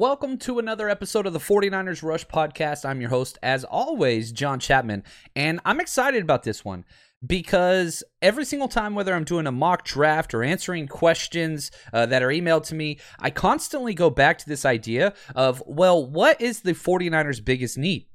Welcome 0.00 0.38
to 0.38 0.58
another 0.58 0.88
episode 0.88 1.26
of 1.26 1.34
the 1.34 1.38
49ers 1.38 2.02
Rush 2.02 2.26
podcast. 2.26 2.88
I'm 2.88 3.02
your 3.02 3.10
host, 3.10 3.36
as 3.42 3.64
always, 3.64 4.32
John 4.32 4.58
Chapman, 4.58 5.04
and 5.36 5.60
I'm 5.66 5.78
excited 5.78 6.22
about 6.22 6.42
this 6.42 6.64
one 6.64 6.86
because 7.26 8.02
every 8.22 8.46
single 8.46 8.66
time, 8.66 8.94
whether 8.94 9.12
I'm 9.12 9.24
doing 9.24 9.46
a 9.46 9.52
mock 9.52 9.84
draft 9.84 10.32
or 10.32 10.42
answering 10.42 10.88
questions 10.88 11.70
uh, 11.92 12.06
that 12.06 12.22
are 12.22 12.28
emailed 12.28 12.64
to 12.68 12.74
me, 12.74 12.98
I 13.18 13.28
constantly 13.28 13.92
go 13.92 14.08
back 14.08 14.38
to 14.38 14.48
this 14.48 14.64
idea 14.64 15.12
of, 15.34 15.62
well, 15.66 16.02
what 16.02 16.40
is 16.40 16.62
the 16.62 16.72
49ers' 16.72 17.44
biggest 17.44 17.76
need? 17.76 18.06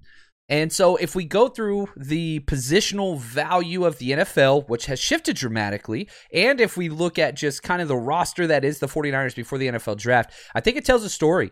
And 0.50 0.74
so, 0.74 0.96
if 0.96 1.16
we 1.16 1.26
go 1.26 1.50
through 1.50 1.90
the 1.96 2.40
positional 2.42 3.20
value 3.20 3.86
of 3.86 4.00
the 4.00 4.12
NFL, 4.12 4.68
which 4.70 4.88
has 4.88 5.00
shifted 5.00 5.36
dramatically, 5.36 6.10
and 6.34 6.60
if 6.60 6.78
we 6.78 6.90
look 6.90 7.20
at 7.20 7.36
just 7.36 7.62
kind 7.62 7.82
of 7.82 7.88
the 7.88 7.96
roster 7.96 8.48
that 8.48 8.66
is 8.66 8.80
the 8.80 8.88
49ers 8.88 9.36
before 9.36 9.60
the 9.60 9.68
NFL 9.68 9.98
draft, 9.98 10.32
I 10.56 10.62
think 10.62 10.78
it 10.78 10.86
tells 10.86 11.04
a 11.04 11.10
story. 11.10 11.52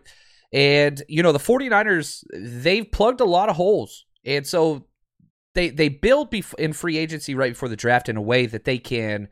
And, 0.54 1.02
you 1.08 1.22
know, 1.22 1.32
the 1.32 1.38
49ers, 1.38 2.24
they've 2.32 2.90
plugged 2.90 3.20
a 3.20 3.26
lot 3.26 3.50
of 3.50 3.56
holes. 3.56 4.06
And 4.24 4.46
so, 4.46 4.86
they, 5.54 5.68
they 5.68 5.88
build 5.88 6.30
bef- 6.30 6.54
in 6.54 6.72
free 6.72 6.96
agency 6.96 7.34
right 7.34 7.52
before 7.52 7.68
the 7.68 7.76
draft 7.76 8.08
in 8.08 8.16
a 8.16 8.22
way 8.22 8.46
that 8.46 8.64
they 8.64 8.78
can 8.78 9.28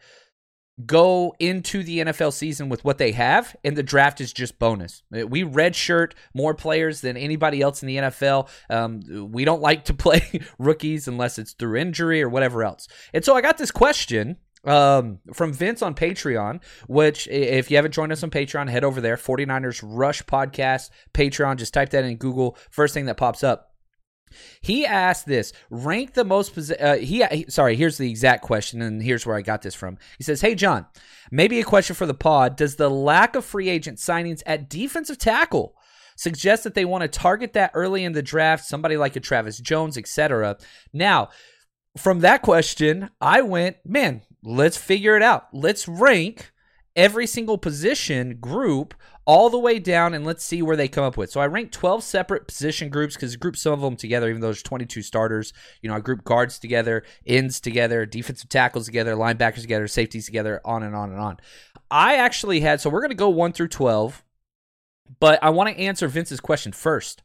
go 0.86 1.34
into 1.38 1.82
the 1.82 1.98
NFL 1.98 2.32
season 2.32 2.68
with 2.68 2.84
what 2.84 2.98
they 2.98 3.12
have, 3.12 3.54
and 3.64 3.76
the 3.76 3.82
draft 3.82 4.20
is 4.20 4.32
just 4.32 4.58
bonus. 4.58 5.02
We 5.10 5.44
redshirt 5.44 6.12
more 6.34 6.54
players 6.54 7.00
than 7.00 7.16
anybody 7.16 7.60
else 7.60 7.82
in 7.82 7.88
the 7.88 7.96
NFL. 7.96 8.48
Um, 8.70 9.30
we 9.30 9.44
don't 9.44 9.60
like 9.60 9.84
to 9.86 9.94
play 9.94 10.40
rookies 10.58 11.08
unless 11.08 11.38
it's 11.38 11.52
through 11.52 11.76
injury 11.76 12.22
or 12.22 12.28
whatever 12.28 12.64
else. 12.64 12.88
And 13.12 13.24
so 13.24 13.34
I 13.34 13.40
got 13.40 13.58
this 13.58 13.70
question 13.70 14.36
um, 14.64 15.18
from 15.32 15.52
Vince 15.52 15.82
on 15.82 15.94
Patreon, 15.94 16.62
which 16.86 17.26
if 17.28 17.70
you 17.70 17.76
haven't 17.76 17.92
joined 17.92 18.12
us 18.12 18.22
on 18.22 18.30
Patreon, 18.30 18.68
head 18.68 18.84
over 18.84 19.00
there. 19.00 19.16
49ers 19.16 19.82
Rush 19.84 20.22
Podcast, 20.24 20.90
Patreon. 21.14 21.56
Just 21.56 21.74
type 21.74 21.90
that 21.90 22.04
in 22.04 22.16
Google. 22.16 22.56
First 22.70 22.94
thing 22.94 23.06
that 23.06 23.16
pops 23.16 23.42
up. 23.42 23.72
He 24.60 24.86
asked 24.86 25.26
this: 25.26 25.52
rank 25.70 26.14
the 26.14 26.24
most. 26.24 26.56
Uh, 26.72 26.96
he 26.96 27.44
sorry. 27.48 27.76
Here's 27.76 27.98
the 27.98 28.10
exact 28.10 28.42
question, 28.42 28.80
and 28.82 29.02
here's 29.02 29.26
where 29.26 29.36
I 29.36 29.42
got 29.42 29.62
this 29.62 29.74
from. 29.74 29.98
He 30.18 30.24
says, 30.24 30.40
"Hey 30.40 30.54
John, 30.54 30.86
maybe 31.30 31.60
a 31.60 31.64
question 31.64 31.96
for 31.96 32.06
the 32.06 32.14
pod. 32.14 32.56
Does 32.56 32.76
the 32.76 32.90
lack 32.90 33.36
of 33.36 33.44
free 33.44 33.68
agent 33.68 33.98
signings 33.98 34.42
at 34.46 34.70
defensive 34.70 35.18
tackle 35.18 35.74
suggest 36.16 36.64
that 36.64 36.74
they 36.74 36.84
want 36.84 37.02
to 37.02 37.08
target 37.08 37.52
that 37.54 37.72
early 37.74 38.04
in 38.04 38.12
the 38.12 38.22
draft? 38.22 38.64
Somebody 38.64 38.96
like 38.96 39.16
a 39.16 39.20
Travis 39.20 39.58
Jones, 39.58 39.98
etc." 39.98 40.56
Now, 40.92 41.28
from 41.98 42.20
that 42.20 42.42
question, 42.42 43.10
I 43.20 43.42
went, 43.42 43.76
man. 43.84 44.22
Let's 44.42 44.76
figure 44.76 45.16
it 45.16 45.22
out. 45.22 45.48
Let's 45.52 45.86
rank 45.86 46.52
every 46.96 47.26
single 47.26 47.58
position 47.58 48.36
group 48.36 48.94
all 49.24 49.48
the 49.50 49.58
way 49.58 49.78
down 49.78 50.14
and 50.14 50.26
let's 50.26 50.44
see 50.44 50.62
where 50.62 50.76
they 50.76 50.88
come 50.88 51.04
up 51.04 51.16
with. 51.16 51.30
So 51.30 51.40
I 51.40 51.46
ranked 51.46 51.72
12 51.72 52.02
separate 52.02 52.48
position 52.48 52.88
groups 52.88 53.14
because 53.14 53.34
I 53.34 53.36
grouped 53.36 53.58
some 53.58 53.72
of 53.72 53.80
them 53.80 53.96
together, 53.96 54.28
even 54.28 54.40
though 54.40 54.48
there's 54.48 54.62
22 54.62 55.02
starters. 55.02 55.52
You 55.80 55.88
know, 55.88 55.96
I 55.96 56.00
grouped 56.00 56.24
guards 56.24 56.58
together, 56.58 57.04
ends 57.24 57.60
together, 57.60 58.04
defensive 58.04 58.48
tackles 58.48 58.86
together, 58.86 59.14
linebackers 59.14 59.60
together, 59.60 59.86
safeties 59.86 60.26
together, 60.26 60.60
on 60.64 60.82
and 60.82 60.94
on 60.94 61.12
and 61.12 61.20
on. 61.20 61.38
I 61.90 62.16
actually 62.16 62.60
had, 62.60 62.80
so 62.80 62.90
we're 62.90 63.00
going 63.00 63.10
to 63.10 63.16
go 63.16 63.28
1 63.28 63.52
through 63.52 63.68
12, 63.68 64.24
but 65.20 65.42
I 65.42 65.50
want 65.50 65.70
to 65.70 65.80
answer 65.80 66.08
Vince's 66.08 66.40
question 66.40 66.72
first. 66.72 67.22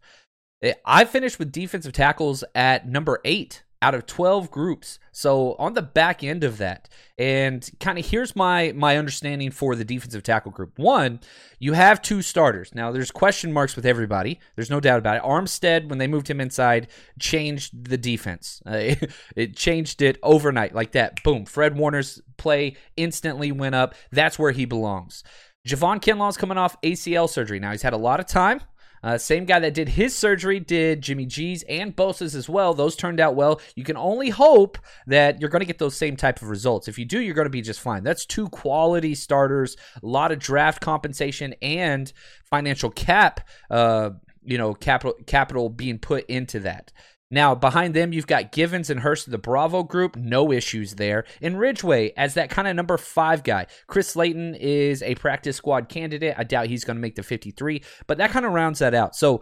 Eh, 0.62 0.74
I 0.86 1.06
finished 1.06 1.40
with 1.40 1.52
defensive 1.52 1.94
tackles 1.94 2.44
at 2.54 2.88
number 2.88 3.20
eight 3.26 3.64
out 3.82 3.94
of 3.94 4.06
12 4.06 4.50
groups. 4.50 5.00
So 5.12 5.56
on 5.60 5.74
the 5.74 5.82
back 5.82 6.24
end 6.24 6.44
of 6.44 6.58
that, 6.58 6.90
and 7.18 7.70
kind 7.80 7.98
of 7.98 8.06
here's 8.06 8.36
my 8.36 8.72
my 8.76 8.98
understanding 8.98 9.52
for 9.52 9.76
the 9.76 9.86
defensive 9.86 10.24
tackle 10.24 10.52
group. 10.52 10.78
One, 10.78 11.20
you 11.60 11.74
have 11.74 12.02
two 12.02 12.22
starters. 12.22 12.74
Now 12.74 12.92
there's 12.92 13.12
question 13.12 13.54
marks 13.54 13.76
with 13.76 13.86
everybody. 13.86 14.40
There's 14.56 14.70
no 14.70 14.80
doubt 14.80 15.00
about 15.00 15.18
it. 15.18 15.24
Armstead, 15.24 15.90
when 15.90 15.98
they 15.98 16.08
moved 16.08 16.30
him 16.30 16.42
inside, 16.42 16.88
changed 17.20 17.90
the 17.90 17.98
defense. 17.98 18.62
Uh, 18.66 18.96
it, 19.36 19.56
changed 19.56 20.02
it 20.02 20.18
overnight 20.24 20.74
like 20.74 20.92
that. 20.94 21.24
Boom. 21.24 21.46
Fred 21.46 21.76
Warner's 21.78 22.22
play 22.38 22.76
instantly 22.96 23.52
went 23.52 23.76
up. 23.76 23.96
That's 24.12 24.38
where 24.40 24.52
he 24.52 24.66
belongs. 24.66 25.24
Javon 25.68 26.02
Kinlaw's 26.02 26.38
coming 26.38 26.58
off 26.58 26.80
ACL 26.82 27.30
surgery. 27.30 27.60
Now 27.60 27.72
he's 27.72 27.82
had 27.82 27.94
a 27.94 27.98
lot 27.98 28.20
of 28.20 28.26
time. 28.26 28.62
Uh, 29.08 29.18
same 29.18 29.46
guy 29.46 29.58
that 29.58 29.74
did 29.74 29.88
his 29.88 30.14
surgery 30.14 30.60
did 30.60 31.00
Jimmy 31.00 31.26
G's 31.26 31.64
and 31.70 31.96
Bosa's 31.96 32.36
as 32.36 32.50
well. 32.50 32.74
Those 32.74 32.98
turned 32.98 33.22
out 33.22 33.36
well. 33.36 33.62
You 33.74 33.86
can 33.86 33.96
only 33.96 34.30
hope 34.30 34.78
that 35.06 35.40
you're 35.40 35.50
going 35.50 35.62
to 35.62 35.66
get 35.66 35.78
those 35.78 35.96
same 35.96 36.18
type 36.18 36.42
of 36.42 36.50
results. 36.50 36.90
If 36.90 37.00
you 37.00 37.06
do, 37.06 37.22
you're 37.22 37.34
going 37.34 37.46
to 37.46 37.50
be 37.50 37.62
just 37.62 37.80
fine. 37.80 38.04
That's 38.04 38.26
two 38.26 38.50
quality 38.50 39.16
starters, 39.16 39.78
a 40.04 40.06
lot 40.06 40.34
of 40.34 40.40
draft 40.40 40.82
compensation 40.82 41.56
and 41.62 42.12
financial 42.44 42.90
cap. 42.90 43.48
Uh, 43.70 44.10
you 44.44 44.58
know, 44.58 44.74
capital 44.74 45.14
capital 45.26 45.70
being 45.70 46.00
put 46.00 46.26
into 46.26 46.60
that. 46.60 46.92
Now, 47.30 47.56
behind 47.56 47.94
them, 47.94 48.14
you've 48.14 48.28
got 48.28 48.52
Givens 48.52 48.90
and 48.90 49.02
Hurst 49.02 49.28
of 49.28 49.32
the 49.32 49.38
Bravo 49.38 49.84
group. 49.84 50.16
No 50.16 50.52
issues 50.52 50.96
there. 50.96 51.26
And 51.42 51.60
Ridgeway 51.60 52.14
as 52.16 52.36
that 52.36 52.50
kind 52.50 52.68
of 52.68 52.76
number 52.76 52.98
five 52.98 53.44
guy. 53.44 53.68
Chris 53.88 54.10
Slayton 54.10 54.56
is 54.56 55.04
a 55.04 55.16
practice 55.16 55.58
squad 55.58 55.90
candidate. 55.90 56.36
I 56.38 56.44
doubt 56.44 56.68
he's 56.68 56.86
going 56.86 56.96
to 56.96 57.02
make 57.02 57.16
the 57.16 57.24
53, 57.24 57.84
but 58.08 58.18
that 58.18 58.32
kind 58.32 58.46
of 58.46 58.54
rounds 58.54 58.80
that 58.80 58.94
out. 58.94 59.16
So, 59.16 59.42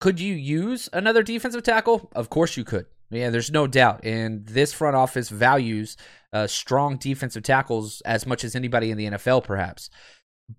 could 0.00 0.20
you 0.20 0.34
use 0.34 0.88
another 0.92 1.22
defensive 1.22 1.62
tackle? 1.62 2.10
Of 2.14 2.28
course 2.28 2.56
you 2.56 2.64
could. 2.64 2.86
Yeah, 3.10 3.30
there's 3.30 3.52
no 3.52 3.66
doubt. 3.66 4.04
And 4.04 4.44
this 4.46 4.72
front 4.72 4.96
office 4.96 5.28
values 5.28 5.96
uh, 6.32 6.48
strong 6.48 6.96
defensive 6.96 7.44
tackles 7.44 8.00
as 8.02 8.26
much 8.26 8.42
as 8.42 8.56
anybody 8.56 8.90
in 8.90 8.98
the 8.98 9.06
NFL, 9.06 9.44
perhaps. 9.44 9.88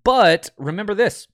But 0.02 0.50
remember 0.56 0.94
this 0.94 1.28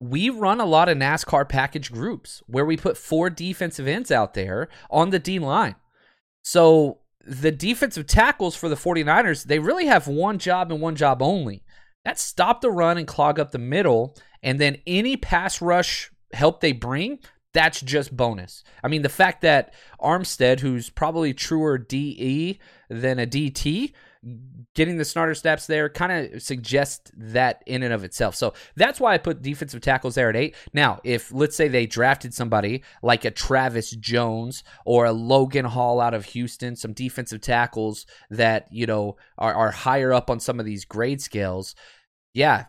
we 0.00 0.30
run 0.30 0.60
a 0.60 0.64
lot 0.64 0.88
of 0.88 0.96
NASCAR 0.96 1.48
package 1.48 1.92
groups 1.92 2.42
where 2.46 2.64
we 2.64 2.76
put 2.76 2.96
four 2.96 3.28
defensive 3.28 3.86
ends 3.86 4.10
out 4.10 4.34
there 4.34 4.68
on 4.90 5.10
the 5.10 5.18
D 5.18 5.38
line. 5.38 5.76
So 6.42 7.00
the 7.24 7.52
defensive 7.52 8.06
tackles 8.06 8.56
for 8.56 8.68
the 8.68 8.76
49ers, 8.76 9.44
they 9.44 9.58
really 9.58 9.86
have 9.86 10.08
one 10.08 10.38
job 10.38 10.72
and 10.72 10.80
one 10.80 10.96
job 10.96 11.20
only. 11.20 11.62
That's 12.04 12.22
stop 12.22 12.62
the 12.62 12.70
run 12.70 12.96
and 12.96 13.06
clog 13.06 13.38
up 13.38 13.50
the 13.50 13.58
middle. 13.58 14.16
And 14.42 14.58
then 14.58 14.78
any 14.86 15.18
pass 15.18 15.60
rush 15.60 16.10
help 16.32 16.60
they 16.60 16.72
bring, 16.72 17.18
that's 17.52 17.82
just 17.82 18.16
bonus. 18.16 18.64
I 18.82 18.88
mean, 18.88 19.02
the 19.02 19.10
fact 19.10 19.42
that 19.42 19.74
Armstead, 20.00 20.60
who's 20.60 20.88
probably 20.88 21.34
truer 21.34 21.76
DE 21.76 22.58
than 22.88 23.18
a 23.18 23.26
DT, 23.26 23.92
getting 24.74 24.98
the 24.98 25.04
starter 25.04 25.34
steps 25.34 25.66
there 25.66 25.88
kind 25.88 26.34
of 26.34 26.42
suggests 26.42 27.10
that 27.16 27.62
in 27.66 27.82
and 27.82 27.92
of 27.92 28.04
itself. 28.04 28.34
So 28.34 28.52
that's 28.76 29.00
why 29.00 29.14
I 29.14 29.18
put 29.18 29.42
defensive 29.42 29.80
tackles 29.80 30.14
there 30.14 30.28
at 30.28 30.36
eight. 30.36 30.54
Now, 30.74 31.00
if 31.04 31.32
let's 31.32 31.56
say 31.56 31.68
they 31.68 31.86
drafted 31.86 32.34
somebody 32.34 32.82
like 33.02 33.24
a 33.24 33.30
Travis 33.30 33.90
Jones 33.92 34.62
or 34.84 35.06
a 35.06 35.12
Logan 35.12 35.64
Hall 35.64 36.00
out 36.00 36.14
of 36.14 36.26
Houston, 36.26 36.76
some 36.76 36.92
defensive 36.92 37.40
tackles 37.40 38.04
that, 38.28 38.66
you 38.70 38.86
know, 38.86 39.16
are, 39.38 39.54
are 39.54 39.70
higher 39.70 40.12
up 40.12 40.28
on 40.28 40.38
some 40.38 40.60
of 40.60 40.66
these 40.66 40.84
grade 40.84 41.22
scales, 41.22 41.74
yeah, 42.32 42.66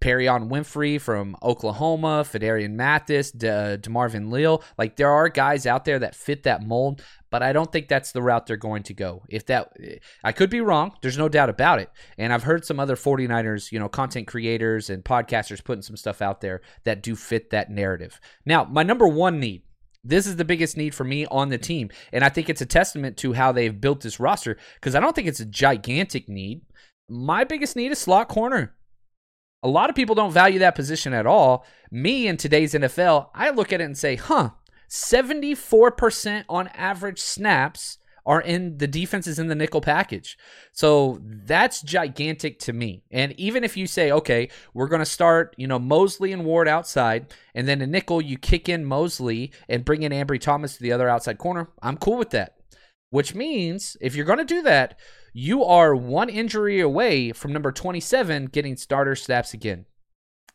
Perrion 0.00 0.50
Winfrey 0.50 1.00
from 1.00 1.36
Oklahoma, 1.40 2.24
Phidarian 2.24 2.72
Mathis, 2.72 3.30
De- 3.30 3.48
uh, 3.48 3.76
DeMarvin 3.76 4.32
Leal. 4.32 4.64
Like 4.76 4.96
there 4.96 5.10
are 5.10 5.28
guys 5.28 5.64
out 5.64 5.84
there 5.84 6.00
that 6.00 6.16
fit 6.16 6.42
that 6.42 6.66
mold, 6.66 7.02
but 7.36 7.42
I 7.42 7.52
don't 7.52 7.70
think 7.70 7.88
that's 7.88 8.12
the 8.12 8.22
route 8.22 8.46
they're 8.46 8.56
going 8.56 8.82
to 8.84 8.94
go. 8.94 9.22
If 9.28 9.44
that 9.44 9.76
I 10.24 10.32
could 10.32 10.48
be 10.48 10.62
wrong, 10.62 10.92
there's 11.02 11.18
no 11.18 11.28
doubt 11.28 11.50
about 11.50 11.80
it. 11.80 11.90
And 12.16 12.32
I've 12.32 12.44
heard 12.44 12.64
some 12.64 12.80
other 12.80 12.96
49ers, 12.96 13.70
you 13.70 13.78
know, 13.78 13.90
content 13.90 14.26
creators 14.26 14.88
and 14.88 15.04
podcasters 15.04 15.62
putting 15.62 15.82
some 15.82 15.98
stuff 15.98 16.22
out 16.22 16.40
there 16.40 16.62
that 16.84 17.02
do 17.02 17.14
fit 17.14 17.50
that 17.50 17.70
narrative. 17.70 18.18
Now, 18.46 18.64
my 18.64 18.82
number 18.82 19.06
1 19.06 19.38
need 19.38 19.64
this 20.02 20.26
is 20.26 20.36
the 20.36 20.46
biggest 20.46 20.78
need 20.78 20.94
for 20.94 21.04
me 21.04 21.26
on 21.26 21.50
the 21.50 21.58
team. 21.58 21.90
And 22.10 22.24
I 22.24 22.30
think 22.30 22.48
it's 22.48 22.62
a 22.62 22.66
testament 22.66 23.18
to 23.18 23.34
how 23.34 23.52
they've 23.52 23.78
built 23.78 24.00
this 24.00 24.18
roster 24.18 24.56
because 24.76 24.94
I 24.94 25.00
don't 25.00 25.14
think 25.14 25.28
it's 25.28 25.40
a 25.40 25.44
gigantic 25.44 26.30
need. 26.30 26.62
My 27.06 27.44
biggest 27.44 27.76
need 27.76 27.92
is 27.92 27.98
slot 27.98 28.28
corner. 28.28 28.74
A 29.62 29.68
lot 29.68 29.90
of 29.90 29.96
people 29.96 30.14
don't 30.14 30.32
value 30.32 30.60
that 30.60 30.74
position 30.74 31.12
at 31.12 31.26
all. 31.26 31.66
Me 31.90 32.28
in 32.28 32.38
today's 32.38 32.72
NFL, 32.72 33.28
I 33.34 33.50
look 33.50 33.74
at 33.74 33.82
it 33.82 33.84
and 33.84 33.98
say, 33.98 34.16
huh, 34.16 34.52
74% 34.88 36.44
on 36.48 36.68
average 36.68 37.20
snaps 37.20 37.98
are 38.26 38.40
in 38.40 38.76
the 38.78 38.88
defenses 38.88 39.38
in 39.38 39.46
the 39.46 39.54
nickel 39.54 39.80
package. 39.80 40.36
So 40.72 41.20
that's 41.22 41.80
gigantic 41.80 42.58
to 42.60 42.72
me. 42.72 43.04
And 43.10 43.32
even 43.38 43.62
if 43.62 43.76
you 43.76 43.86
say, 43.86 44.10
okay, 44.10 44.50
we're 44.74 44.88
going 44.88 45.00
to 45.00 45.06
start, 45.06 45.54
you 45.56 45.68
know, 45.68 45.78
Moseley 45.78 46.32
and 46.32 46.44
Ward 46.44 46.66
outside, 46.66 47.32
and 47.54 47.68
then 47.68 47.80
a 47.80 47.86
nickel, 47.86 48.20
you 48.20 48.36
kick 48.36 48.68
in 48.68 48.84
Moseley 48.84 49.52
and 49.68 49.84
bring 49.84 50.02
in 50.02 50.10
Ambry 50.10 50.40
Thomas 50.40 50.76
to 50.76 50.82
the 50.82 50.92
other 50.92 51.08
outside 51.08 51.38
corner, 51.38 51.68
I'm 51.80 51.96
cool 51.96 52.18
with 52.18 52.30
that. 52.30 52.56
Which 53.10 53.36
means 53.36 53.96
if 54.00 54.16
you're 54.16 54.26
going 54.26 54.40
to 54.40 54.44
do 54.44 54.62
that, 54.62 54.98
you 55.32 55.62
are 55.62 55.94
one 55.94 56.28
injury 56.28 56.80
away 56.80 57.30
from 57.30 57.52
number 57.52 57.70
27 57.70 58.46
getting 58.46 58.76
starter 58.76 59.14
snaps 59.14 59.54
again. 59.54 59.86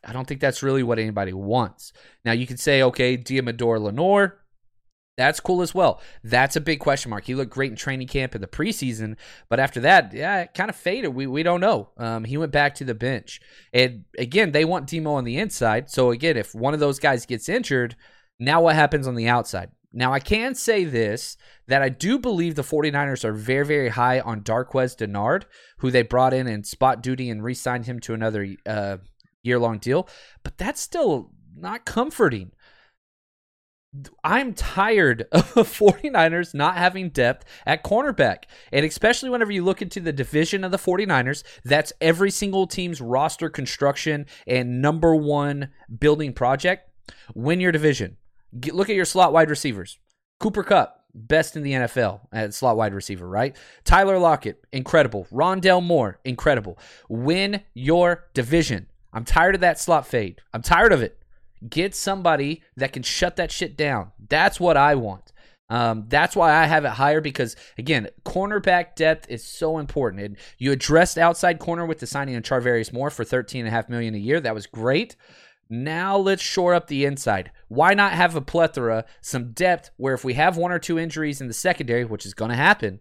I 0.04 0.12
don't 0.12 0.26
think 0.26 0.40
that's 0.40 0.62
really 0.62 0.82
what 0.82 0.98
anybody 0.98 1.32
wants. 1.32 1.92
Now 2.24 2.32
you 2.32 2.46
could 2.46 2.60
say, 2.60 2.82
okay, 2.82 3.16
Deommodore 3.16 3.80
Lenoir, 3.80 4.42
that's 5.16 5.40
cool 5.40 5.60
as 5.60 5.74
well. 5.74 6.00
That's 6.24 6.56
a 6.56 6.60
big 6.60 6.80
question 6.80 7.10
mark. 7.10 7.24
He 7.24 7.34
looked 7.34 7.52
great 7.52 7.70
in 7.70 7.76
training 7.76 8.08
camp 8.08 8.34
in 8.34 8.40
the 8.40 8.46
preseason, 8.46 9.16
but 9.48 9.60
after 9.60 9.80
that, 9.80 10.12
yeah, 10.14 10.42
it 10.42 10.54
kind 10.54 10.70
of 10.70 10.76
faded. 10.76 11.14
We 11.14 11.26
we 11.26 11.42
don't 11.42 11.60
know. 11.60 11.90
Um, 11.98 12.24
he 12.24 12.38
went 12.38 12.52
back 12.52 12.74
to 12.76 12.84
the 12.84 12.94
bench, 12.94 13.40
and 13.72 14.04
again, 14.18 14.52
they 14.52 14.64
want 14.64 14.88
Demo 14.88 15.12
on 15.12 15.24
the 15.24 15.38
inside. 15.38 15.90
So 15.90 16.10
again, 16.10 16.36
if 16.36 16.54
one 16.54 16.72
of 16.74 16.80
those 16.80 16.98
guys 16.98 17.26
gets 17.26 17.48
injured, 17.48 17.94
now 18.38 18.62
what 18.62 18.74
happens 18.74 19.06
on 19.06 19.14
the 19.14 19.28
outside? 19.28 19.70
Now 19.92 20.14
I 20.14 20.20
can 20.20 20.54
say 20.54 20.84
this 20.84 21.36
that 21.68 21.82
I 21.82 21.90
do 21.90 22.18
believe 22.18 22.54
the 22.54 22.62
49ers 22.62 23.24
are 23.24 23.34
very 23.34 23.66
very 23.66 23.88
high 23.90 24.20
on 24.20 24.40
Darqueze 24.40 24.96
Dennard, 24.96 25.44
who 25.78 25.90
they 25.90 26.02
brought 26.02 26.32
in 26.32 26.46
in 26.46 26.64
spot 26.64 27.02
duty 27.02 27.28
and 27.28 27.44
re-signed 27.44 27.84
him 27.84 28.00
to 28.00 28.14
another 28.14 28.48
uh, 28.64 28.96
year 29.42 29.58
long 29.58 29.78
deal, 29.78 30.08
but 30.42 30.58
that's 30.58 30.80
still 30.80 31.30
not 31.56 31.84
comforting. 31.84 32.52
I'm 34.24 34.54
tired 34.54 35.26
of 35.32 35.68
49ers 35.68 36.54
not 36.54 36.76
having 36.76 37.10
depth 37.10 37.44
at 37.66 37.84
cornerback. 37.84 38.44
And 38.72 38.86
especially 38.86 39.28
whenever 39.28 39.52
you 39.52 39.64
look 39.64 39.82
into 39.82 40.00
the 40.00 40.12
division 40.12 40.64
of 40.64 40.70
the 40.70 40.78
49ers, 40.78 41.42
that's 41.64 41.92
every 42.00 42.30
single 42.30 42.66
team's 42.66 43.00
roster 43.00 43.50
construction 43.50 44.26
and 44.46 44.80
number 44.80 45.14
one 45.14 45.70
building 45.98 46.32
project. 46.32 46.88
Win 47.34 47.60
your 47.60 47.72
division. 47.72 48.16
Get, 48.58 48.74
look 48.74 48.88
at 48.88 48.96
your 48.96 49.04
slot 49.04 49.32
wide 49.32 49.50
receivers. 49.50 49.98
Cooper 50.40 50.62
Kupp, 50.62 51.04
best 51.14 51.56
in 51.56 51.62
the 51.62 51.72
NFL 51.72 52.20
at 52.32 52.54
slot 52.54 52.76
wide 52.76 52.94
receiver, 52.94 53.28
right? 53.28 53.56
Tyler 53.84 54.18
Lockett, 54.18 54.64
incredible. 54.72 55.26
Rondale 55.30 55.82
Moore, 55.82 56.18
incredible. 56.24 56.78
Win 57.08 57.62
your 57.74 58.24
division. 58.34 58.88
I'm 59.12 59.24
tired 59.24 59.54
of 59.54 59.60
that 59.60 59.78
slot 59.78 60.06
fade. 60.06 60.40
I'm 60.52 60.62
tired 60.62 60.92
of 60.92 61.02
it. 61.02 61.18
Get 61.68 61.94
somebody 61.94 62.62
that 62.76 62.92
can 62.92 63.02
shut 63.02 63.36
that 63.36 63.52
shit 63.52 63.76
down. 63.76 64.12
That's 64.28 64.58
what 64.58 64.76
I 64.76 64.94
want. 64.94 65.32
Um, 65.68 66.04
that's 66.08 66.36
why 66.36 66.52
I 66.52 66.66
have 66.66 66.84
it 66.84 66.90
higher 66.90 67.20
because 67.20 67.56
again, 67.78 68.08
cornerback 68.26 68.94
depth 68.94 69.30
is 69.30 69.44
so 69.44 69.78
important. 69.78 70.22
And 70.22 70.36
you 70.58 70.70
addressed 70.72 71.16
outside 71.16 71.58
corner 71.58 71.86
with 71.86 71.98
the 71.98 72.06
signing 72.06 72.34
of 72.34 72.42
Charvarius 72.42 72.92
Moore 72.92 73.10
for 73.10 73.24
thirteen 73.24 73.60
and 73.60 73.68
a 73.68 73.70
half 73.70 73.88
million 73.88 74.14
a 74.14 74.18
year. 74.18 74.40
That 74.40 74.54
was 74.54 74.66
great. 74.66 75.16
Now 75.70 76.18
let's 76.18 76.42
shore 76.42 76.74
up 76.74 76.88
the 76.88 77.06
inside. 77.06 77.50
Why 77.68 77.94
not 77.94 78.12
have 78.12 78.36
a 78.36 78.42
plethora, 78.42 79.06
some 79.22 79.52
depth 79.52 79.90
where 79.96 80.12
if 80.12 80.24
we 80.24 80.34
have 80.34 80.58
one 80.58 80.72
or 80.72 80.78
two 80.78 80.98
injuries 80.98 81.40
in 81.40 81.48
the 81.48 81.54
secondary, 81.54 82.04
which 82.04 82.26
is 82.26 82.34
going 82.34 82.50
to 82.50 82.56
happen, 82.56 83.00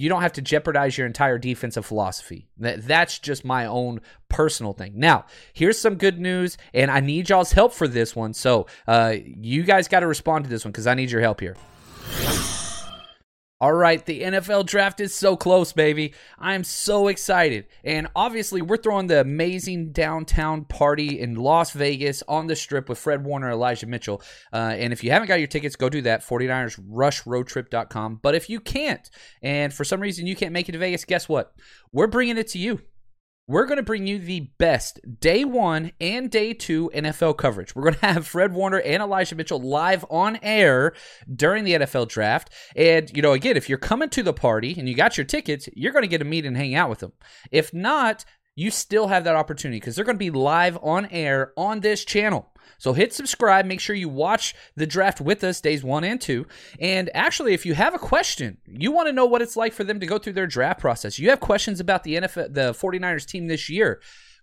you 0.00 0.08
don't 0.08 0.22
have 0.22 0.32
to 0.32 0.40
jeopardize 0.40 0.96
your 0.96 1.06
entire 1.06 1.36
defensive 1.36 1.84
philosophy. 1.84 2.48
That, 2.56 2.86
that's 2.86 3.18
just 3.18 3.44
my 3.44 3.66
own 3.66 4.00
personal 4.30 4.72
thing. 4.72 4.94
Now, 4.96 5.26
here's 5.52 5.78
some 5.78 5.96
good 5.96 6.18
news, 6.18 6.56
and 6.72 6.90
I 6.90 7.00
need 7.00 7.28
y'all's 7.28 7.52
help 7.52 7.74
for 7.74 7.86
this 7.86 8.16
one. 8.16 8.32
So, 8.32 8.66
uh, 8.88 9.16
you 9.22 9.62
guys 9.62 9.88
got 9.88 10.00
to 10.00 10.06
respond 10.06 10.44
to 10.44 10.50
this 10.50 10.64
one 10.64 10.72
because 10.72 10.86
I 10.86 10.94
need 10.94 11.10
your 11.10 11.20
help 11.20 11.40
here. 11.40 11.54
All 13.62 13.74
right, 13.74 14.02
the 14.06 14.22
NFL 14.22 14.64
draft 14.64 15.00
is 15.00 15.14
so 15.14 15.36
close, 15.36 15.74
baby. 15.74 16.14
I'm 16.38 16.64
so 16.64 17.08
excited. 17.08 17.66
And 17.84 18.08
obviously, 18.16 18.62
we're 18.62 18.78
throwing 18.78 19.06
the 19.06 19.20
amazing 19.20 19.92
downtown 19.92 20.64
party 20.64 21.20
in 21.20 21.34
Las 21.34 21.72
Vegas 21.72 22.22
on 22.26 22.46
the 22.46 22.56
strip 22.56 22.88
with 22.88 22.98
Fred 22.98 23.22
Warner, 23.22 23.50
Elijah 23.50 23.86
Mitchell. 23.86 24.22
Uh, 24.50 24.74
and 24.78 24.94
if 24.94 25.04
you 25.04 25.10
haven't 25.10 25.28
got 25.28 25.40
your 25.40 25.46
tickets, 25.46 25.76
go 25.76 25.90
do 25.90 26.00
that, 26.00 26.22
49ersrushroadtrip.com. 26.22 28.20
But 28.22 28.34
if 28.34 28.48
you 28.48 28.60
can't, 28.60 29.10
and 29.42 29.74
for 29.74 29.84
some 29.84 30.00
reason 30.00 30.26
you 30.26 30.36
can't 30.36 30.52
make 30.52 30.70
it 30.70 30.72
to 30.72 30.78
Vegas, 30.78 31.04
guess 31.04 31.28
what? 31.28 31.52
We're 31.92 32.06
bringing 32.06 32.38
it 32.38 32.48
to 32.48 32.58
you 32.58 32.80
we're 33.46 33.66
going 33.66 33.78
to 33.78 33.82
bring 33.82 34.06
you 34.06 34.18
the 34.18 34.50
best 34.58 35.00
day 35.18 35.44
one 35.44 35.92
and 36.00 36.30
day 36.30 36.52
two 36.52 36.90
NFL 36.94 37.36
coverage. 37.36 37.74
We're 37.74 37.82
going 37.82 37.94
to 38.00 38.06
have 38.06 38.26
Fred 38.26 38.52
Warner 38.52 38.80
and 38.80 39.02
Elijah 39.02 39.34
Mitchell 39.34 39.60
live 39.60 40.04
on 40.08 40.38
air 40.42 40.92
during 41.34 41.64
the 41.64 41.74
NFL 41.74 42.08
draft. 42.08 42.52
And, 42.76 43.10
you 43.14 43.22
know, 43.22 43.32
again, 43.32 43.56
if 43.56 43.68
you're 43.68 43.78
coming 43.78 44.08
to 44.10 44.22
the 44.22 44.32
party 44.32 44.76
and 44.78 44.88
you 44.88 44.94
got 44.94 45.16
your 45.18 45.24
tickets, 45.24 45.68
you're 45.74 45.92
going 45.92 46.04
to 46.04 46.08
get 46.08 46.18
to 46.18 46.24
meet 46.24 46.46
and 46.46 46.56
hang 46.56 46.74
out 46.74 46.90
with 46.90 47.00
them. 47.00 47.12
If 47.50 47.74
not, 47.74 48.24
you 48.54 48.70
still 48.70 49.08
have 49.08 49.24
that 49.24 49.36
opportunity 49.36 49.80
because 49.80 49.96
they're 49.96 50.04
going 50.04 50.16
to 50.16 50.18
be 50.18 50.30
live 50.30 50.78
on 50.82 51.06
air 51.06 51.52
on 51.56 51.80
this 51.80 52.04
channel. 52.04 52.52
So 52.78 52.92
hit 52.92 53.12
subscribe. 53.12 53.66
Make 53.66 53.80
sure 53.80 53.96
you 53.96 54.08
watch 54.08 54.54
the 54.76 54.86
draft 54.86 55.20
with 55.20 55.44
us 55.44 55.60
days 55.60 55.84
one 55.84 56.04
and 56.04 56.20
two. 56.20 56.46
And 56.80 57.10
actually, 57.14 57.54
if 57.54 57.66
you 57.66 57.74
have 57.74 57.94
a 57.94 57.98
question, 57.98 58.58
you 58.66 58.92
want 58.92 59.08
to 59.08 59.12
know 59.12 59.26
what 59.26 59.42
it's 59.42 59.56
like 59.56 59.72
for 59.72 59.84
them 59.84 60.00
to 60.00 60.06
go 60.06 60.18
through 60.18 60.34
their 60.34 60.46
draft 60.46 60.80
process, 60.80 61.18
you 61.18 61.30
have 61.30 61.40
questions 61.40 61.80
about 61.80 62.04
the 62.04 62.16
NFL, 62.16 62.54
the 62.54 62.72
49ers 62.72 63.26
team 63.26 63.46
this 63.46 63.68
year, 63.68 64.00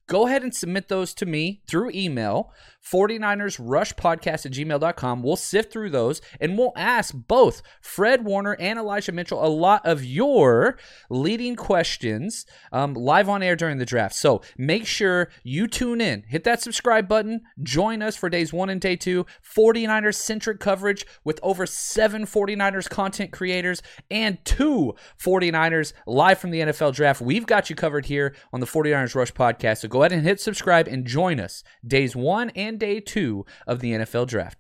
go 0.08 0.26
ahead 0.26 0.44
and 0.44 0.56
submit 0.56 0.88
those 0.88 1.14
to 1.16 1.26
me 1.26 1.62
through 1.68 1.92
email 1.94 2.52
49ers 2.92 3.60
Rush 3.62 3.94
Podcast 3.94 4.46
at 4.46 4.52
gmail.com. 4.54 5.24
We'll 5.24 5.36
sift 5.36 5.72
through 5.72 5.90
those 5.90 6.22
and 6.40 6.58
we'll 6.58 6.74
ask 6.76 7.14
both 7.16 7.62
Fred 7.82 8.24
Warner 8.24 8.56
and 8.60 8.80
Elijah 8.80 9.12
Mitchell 9.12 9.44
a 9.44 9.48
lot 9.48 9.86
of 9.86 10.04
your 10.04 10.78
leading 11.10 11.56
questions 11.56 12.46
um, 12.72 12.94
live 12.94 13.30
on 13.30 13.44
air 13.44 13.56
during 13.56 13.78
the 13.78 13.86
draft. 13.86 14.16
So 14.16 14.42
make 14.58 14.86
sure 14.86 15.30
you 15.44 15.68
tune 15.68 16.02
in, 16.02 16.24
hit 16.24 16.44
that 16.46 16.62
subscribe 16.62 17.08
button, 17.08 17.42
join 17.62 18.02
us 18.02 18.16
for 18.16 18.30
days 18.30 18.54
one 18.54 18.70
and 18.70 18.80
day 18.80 18.96
two, 18.96 19.26
49ers 19.56 20.16
centric 20.16 20.60
coverage 20.60 21.06
with 21.24 21.40
over 21.44 21.66
seven 21.66 22.26
49ers 22.26 22.90
content 22.90 23.32
creators 23.32 23.82
and 24.10 24.44
two 24.46 24.96
49ers 25.22 25.94
live 26.06 26.40
from 26.40 26.52
the 26.52 26.62
NFL 26.62 26.94
draft. 26.94 27.22
We've 27.22 27.46
got 27.46 27.70
you 27.70 27.76
covered 27.76 28.06
here 28.06 28.36
on 28.54 28.60
the 28.60 28.66
49ers 28.66 29.16
Rush 29.16 29.34
Podcast. 29.34 29.80
So 29.80 29.88
go 29.88 30.02
ahead 30.02 30.12
and 30.12 30.24
hit 30.24 30.40
subscribe 30.40 30.88
and 30.88 31.06
join 31.06 31.40
us 31.40 31.64
days 31.86 32.16
one 32.16 32.50
and 32.52 32.77
day 32.78 33.00
two 33.00 33.46
of 33.66 33.80
the 33.80 33.94
NFL 33.94 34.28
draft. 34.28 34.58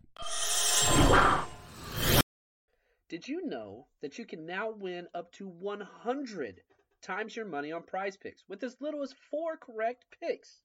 Did 3.09 3.27
you 3.27 3.47
know 3.47 3.87
that 4.01 4.17
you 4.17 4.25
can 4.25 4.45
now 4.45 4.71
win 4.71 5.07
up 5.15 5.31
to 5.33 5.47
100 5.47 6.61
times 7.01 7.35
your 7.35 7.45
money 7.45 7.71
on 7.71 7.83
prize 7.83 8.17
picks 8.17 8.43
with 8.49 8.63
as 8.63 8.81
little 8.81 9.01
as 9.01 9.13
four 9.31 9.55
correct 9.57 10.05
picks? 10.19 10.61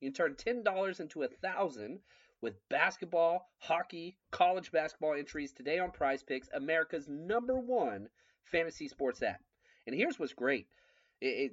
You 0.00 0.10
can 0.10 0.14
turn 0.14 0.62
$10 0.64 1.00
into 1.00 1.22
a 1.22 1.28
thousand 1.28 2.00
with 2.42 2.68
basketball, 2.68 3.48
hockey, 3.58 4.18
college 4.30 4.70
basketball 4.70 5.14
entries 5.14 5.52
today 5.52 5.78
on 5.78 5.90
prize 5.90 6.22
picks, 6.22 6.48
America's 6.54 7.08
number 7.08 7.58
one 7.58 8.08
fantasy 8.44 8.88
sports 8.88 9.22
app. 9.22 9.40
And 9.86 9.96
here's 9.96 10.18
what's 10.18 10.34
great. 10.34 10.66
It, 11.20 11.52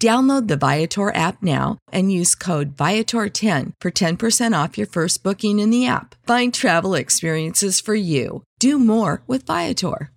Download 0.00 0.48
the 0.48 0.56
Viator 0.56 1.14
app 1.14 1.42
now 1.42 1.76
and 1.92 2.10
use 2.10 2.34
code 2.34 2.74
Viator10 2.74 3.74
for 3.82 3.90
10% 3.90 4.64
off 4.64 4.78
your 4.78 4.86
first 4.86 5.22
booking 5.22 5.58
in 5.58 5.68
the 5.68 5.86
app. 5.86 6.14
Find 6.26 6.54
travel 6.54 6.94
experiences 6.94 7.82
for 7.82 7.94
you. 7.94 8.42
Do 8.58 8.78
more 8.78 9.22
with 9.26 9.44
Viator. 9.44 10.10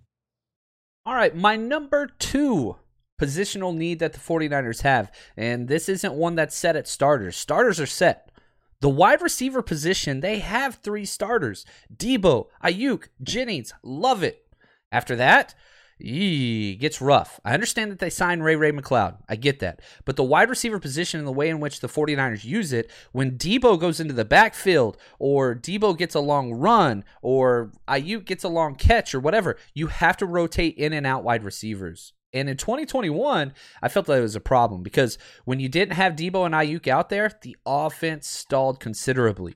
All 1.06 1.16
right, 1.16 1.36
my 1.36 1.58
number 1.58 2.08
two 2.08 2.78
positional 3.22 3.76
need 3.76 4.00
that 4.00 4.14
the 4.14 4.20
49ers 4.20 4.84
have, 4.84 5.12
and 5.36 5.68
this 5.68 5.90
isn't 5.90 6.14
one 6.14 6.36
that's 6.36 6.56
set 6.56 6.78
at 6.78 6.88
starters. 6.88 7.36
Starters 7.36 7.82
are 7.82 7.86
set. 7.86 8.32
The 8.80 8.88
wide 8.88 9.22
receiver 9.22 9.62
position, 9.62 10.22
they 10.22 10.40
have 10.40 10.76
three 10.76 11.04
starters 11.04 11.66
Deebo, 11.94 12.48
Aiyuk, 12.64 13.10
Jennings. 13.22 13.74
Love 13.84 14.24
it. 14.24 14.46
After 14.94 15.18
that, 15.18 15.56
Yee, 16.00 16.76
gets 16.76 17.02
rough. 17.02 17.40
I 17.46 17.54
understand 17.54 17.92
that 17.92 18.00
they 18.00 18.10
signed 18.10 18.44
Ray 18.44 18.56
Ray 18.56 18.72
McCloud. 18.72 19.18
I 19.30 19.36
get 19.36 19.60
that. 19.60 19.82
But 20.06 20.16
the 20.16 20.24
wide 20.24 20.50
receiver 20.50 20.80
position 20.80 21.20
and 21.20 21.28
the 21.28 21.32
way 21.32 21.50
in 21.50 21.60
which 21.60 21.80
the 21.80 21.88
49ers 21.88 22.44
use 22.44 22.74
it, 22.74 22.92
when 23.12 23.38
Deebo 23.38 23.80
goes 23.80 24.00
into 24.00 24.14
the 24.14 24.26
backfield 24.26 24.98
or 25.20 25.56
Deebo 25.56 25.98
gets 25.98 26.16
a 26.16 26.20
long 26.20 26.54
run 26.54 27.04
or 27.22 27.72
Aiyuk 27.88 28.26
gets 28.26 28.44
a 28.44 28.50
long 28.50 28.76
catch 28.76 29.14
or 29.14 29.20
whatever, 29.20 29.58
you 29.74 29.88
have 29.88 30.18
to 30.18 30.26
rotate 30.26 30.76
in 30.78 30.94
and 30.94 31.06
out 31.06 31.24
wide 31.24 31.44
receivers. 31.44 32.14
And 32.34 32.50
in 32.50 32.58
2021, 32.58 33.54
I 33.82 33.88
felt 33.90 34.08
that 34.08 34.18
it 34.18 34.22
was 34.22 34.36
a 34.36 34.42
problem 34.42 34.82
because 34.82 35.20
when 35.46 35.60
you 35.60 35.70
didn't 35.70 35.94
have 35.94 36.16
Deebo 36.16 36.46
and 36.46 36.56
Aiyuk 36.56 36.88
out 36.88 37.10
there, 37.10 37.32
the 37.42 37.56
offense 37.66 38.28
stalled 38.28 38.80
considerably. 38.80 39.56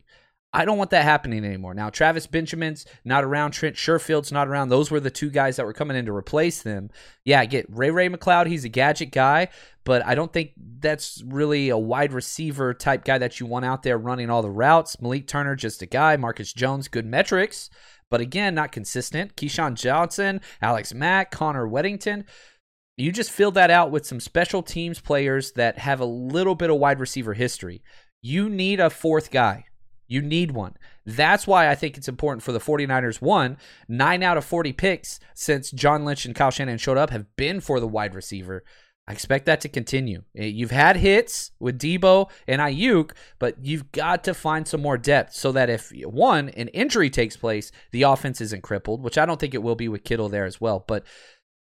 I 0.53 0.63
don't 0.63 0.77
want 0.77 0.91
that 0.91 1.03
happening 1.03 1.43
anymore. 1.43 1.73
Now, 1.73 1.89
Travis 1.89 2.25
Benjamin's 2.25 2.85
not 3.03 3.23
around. 3.23 3.51
Trent 3.51 3.75
Sherfield's 3.75 4.31
not 4.31 4.47
around. 4.47 4.69
Those 4.69 4.89
were 4.89 5.01
the 5.01 5.11
two 5.11 5.29
guys 5.29 5.57
that 5.57 5.65
were 5.65 5.73
coming 5.73 5.97
in 5.97 6.05
to 6.05 6.13
replace 6.13 6.61
them. 6.61 6.89
Yeah, 7.25 7.43
get 7.45 7.65
Ray 7.69 7.91
Ray 7.91 8.07
McCloud. 8.09 8.47
He's 8.47 8.63
a 8.63 8.69
gadget 8.69 9.11
guy, 9.11 9.49
but 9.83 10.05
I 10.05 10.15
don't 10.15 10.31
think 10.31 10.53
that's 10.79 11.21
really 11.25 11.69
a 11.69 11.77
wide 11.77 12.13
receiver 12.13 12.73
type 12.73 13.03
guy 13.03 13.17
that 13.17 13.39
you 13.39 13.45
want 13.45 13.65
out 13.65 13.83
there 13.83 13.97
running 13.97 14.29
all 14.29 14.41
the 14.41 14.49
routes. 14.49 15.01
Malik 15.01 15.27
Turner, 15.27 15.55
just 15.55 15.81
a 15.81 15.85
guy. 15.85 16.15
Marcus 16.15 16.53
Jones, 16.53 16.87
good 16.87 17.05
metrics, 17.05 17.69
but 18.09 18.21
again, 18.21 18.55
not 18.55 18.71
consistent. 18.71 19.35
Keyshawn 19.35 19.75
Johnson, 19.75 20.39
Alex 20.61 20.93
Mack, 20.93 21.29
Connor 21.29 21.67
Wedington. 21.67 22.23
You 22.95 23.11
just 23.11 23.31
fill 23.31 23.51
that 23.51 23.69
out 23.69 23.91
with 23.91 24.07
some 24.07 24.19
special 24.19 24.63
teams 24.63 24.99
players 24.99 25.51
that 25.51 25.77
have 25.77 25.99
a 25.99 26.05
little 26.05 26.55
bit 26.55 26.71
of 26.71 26.77
wide 26.77 26.99
receiver 26.99 27.35
history. 27.35 27.83
You 28.23 28.49
need 28.49 28.79
a 28.79 28.89
fourth 28.89 29.29
guy. 29.29 29.65
You 30.07 30.21
need 30.21 30.51
one. 30.51 30.75
That's 31.05 31.45
why 31.45 31.69
I 31.69 31.75
think 31.75 31.97
it's 31.97 32.07
important 32.07 32.43
for 32.43 32.51
the 32.51 32.59
49ers. 32.59 33.21
One, 33.21 33.57
nine 33.87 34.23
out 34.23 34.37
of 34.37 34.45
40 34.45 34.73
picks 34.73 35.19
since 35.33 35.71
John 35.71 36.05
Lynch 36.05 36.25
and 36.25 36.35
Kyle 36.35 36.51
Shanahan 36.51 36.77
showed 36.77 36.97
up 36.97 37.09
have 37.09 37.35
been 37.35 37.59
for 37.59 37.79
the 37.79 37.87
wide 37.87 38.15
receiver. 38.15 38.63
I 39.07 39.13
expect 39.13 39.45
that 39.45 39.61
to 39.61 39.69
continue. 39.69 40.23
Eh, 40.35 40.45
you've 40.45 40.71
had 40.71 40.97
hits 40.97 41.51
with 41.59 41.79
Deebo 41.79 42.29
and 42.45 42.61
Aiyuk, 42.61 43.11
but 43.39 43.55
you've 43.63 43.91
got 43.93 44.23
to 44.25 44.33
find 44.33 44.67
some 44.67 44.81
more 44.81 44.97
depth 44.97 45.33
so 45.33 45.53
that 45.53 45.69
if 45.69 45.91
one, 46.03 46.49
an 46.49 46.67
injury 46.69 47.09
takes 47.09 47.37
place, 47.37 47.71
the 47.91 48.01
offense 48.03 48.41
isn't 48.41 48.63
crippled, 48.63 49.01
which 49.01 49.17
I 49.17 49.25
don't 49.25 49.39
think 49.39 49.53
it 49.53 49.63
will 49.63 49.75
be 49.75 49.87
with 49.87 50.03
Kittle 50.03 50.27
there 50.27 50.45
as 50.45 50.59
well. 50.59 50.83
But 50.85 51.05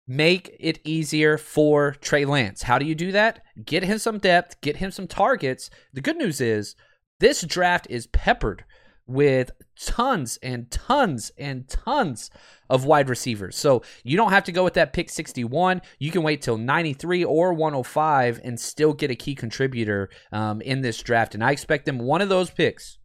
make 0.07 0.55
it 0.59 0.79
easier 0.83 1.37
for 1.37 1.91
Trey 2.01 2.25
Lance. 2.25 2.63
How 2.63 2.79
do 2.79 2.85
you 2.85 2.95
do 2.95 3.11
that? 3.11 3.43
Get 3.63 3.83
him 3.83 3.99
some 3.99 4.17
depth, 4.17 4.59
get 4.61 4.77
him 4.77 4.89
some 4.89 5.07
targets. 5.07 5.69
The 5.93 6.01
good 6.01 6.17
news 6.17 6.41
is 6.41 6.75
this 7.19 7.41
draft 7.41 7.87
is 7.89 8.07
peppered 8.07 8.65
with 9.07 9.51
tons 9.79 10.39
and 10.41 10.71
tons 10.71 11.31
and 11.37 11.67
tons 11.67 12.31
of 12.69 12.85
wide 12.85 13.09
receivers. 13.09 13.55
So 13.55 13.83
you 14.03 14.17
don't 14.17 14.31
have 14.31 14.45
to 14.45 14.51
go 14.51 14.63
with 14.63 14.73
that 14.75 14.93
pick 14.93 15.09
61. 15.09 15.81
You 15.99 16.11
can 16.11 16.23
wait 16.23 16.41
till 16.41 16.57
93 16.57 17.23
or 17.23 17.53
105 17.53 18.41
and 18.43 18.59
still 18.59 18.93
get 18.93 19.11
a 19.11 19.15
key 19.15 19.35
contributor 19.35 20.09
um, 20.31 20.61
in 20.61 20.81
this 20.81 21.01
draft. 21.01 21.35
And 21.35 21.43
I 21.43 21.51
expect 21.51 21.85
them 21.85 21.99
one 21.99 22.21
of 22.21 22.29
those 22.29 22.49
picks, 22.49 22.97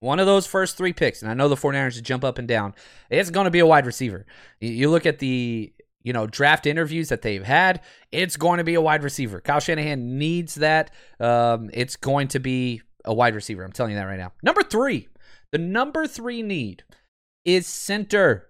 one 0.00 0.18
of 0.18 0.26
those 0.26 0.46
first 0.46 0.76
three 0.76 0.92
picks, 0.92 1.22
and 1.22 1.30
I 1.30 1.34
know 1.34 1.48
the 1.48 1.54
49ers 1.54 1.94
to 1.94 2.02
jump 2.02 2.24
up 2.24 2.38
and 2.38 2.48
down, 2.48 2.74
it's 3.08 3.30
going 3.30 3.44
to 3.44 3.50
be 3.50 3.60
a 3.60 3.66
wide 3.66 3.86
receiver. 3.86 4.26
You 4.60 4.90
look 4.90 5.06
at 5.06 5.20
the 5.20 5.72
you 6.02 6.12
know, 6.12 6.26
draft 6.26 6.66
interviews 6.66 7.08
that 7.08 7.22
they've 7.22 7.42
had, 7.42 7.80
it's 8.12 8.36
going 8.36 8.58
to 8.58 8.64
be 8.64 8.74
a 8.74 8.80
wide 8.80 9.02
receiver. 9.02 9.40
Kyle 9.40 9.58
Shanahan 9.58 10.18
needs 10.18 10.56
that. 10.56 10.90
Um, 11.18 11.70
it's 11.72 11.96
going 11.96 12.28
to 12.28 12.40
be 12.40 12.82
a 13.04 13.14
wide 13.14 13.34
receiver. 13.34 13.62
I'm 13.62 13.72
telling 13.72 13.92
you 13.92 13.98
that 13.98 14.04
right 14.04 14.18
now. 14.18 14.32
Number 14.42 14.62
three, 14.62 15.08
the 15.52 15.58
number 15.58 16.06
three 16.06 16.42
need 16.42 16.84
is 17.44 17.66
center. 17.66 18.48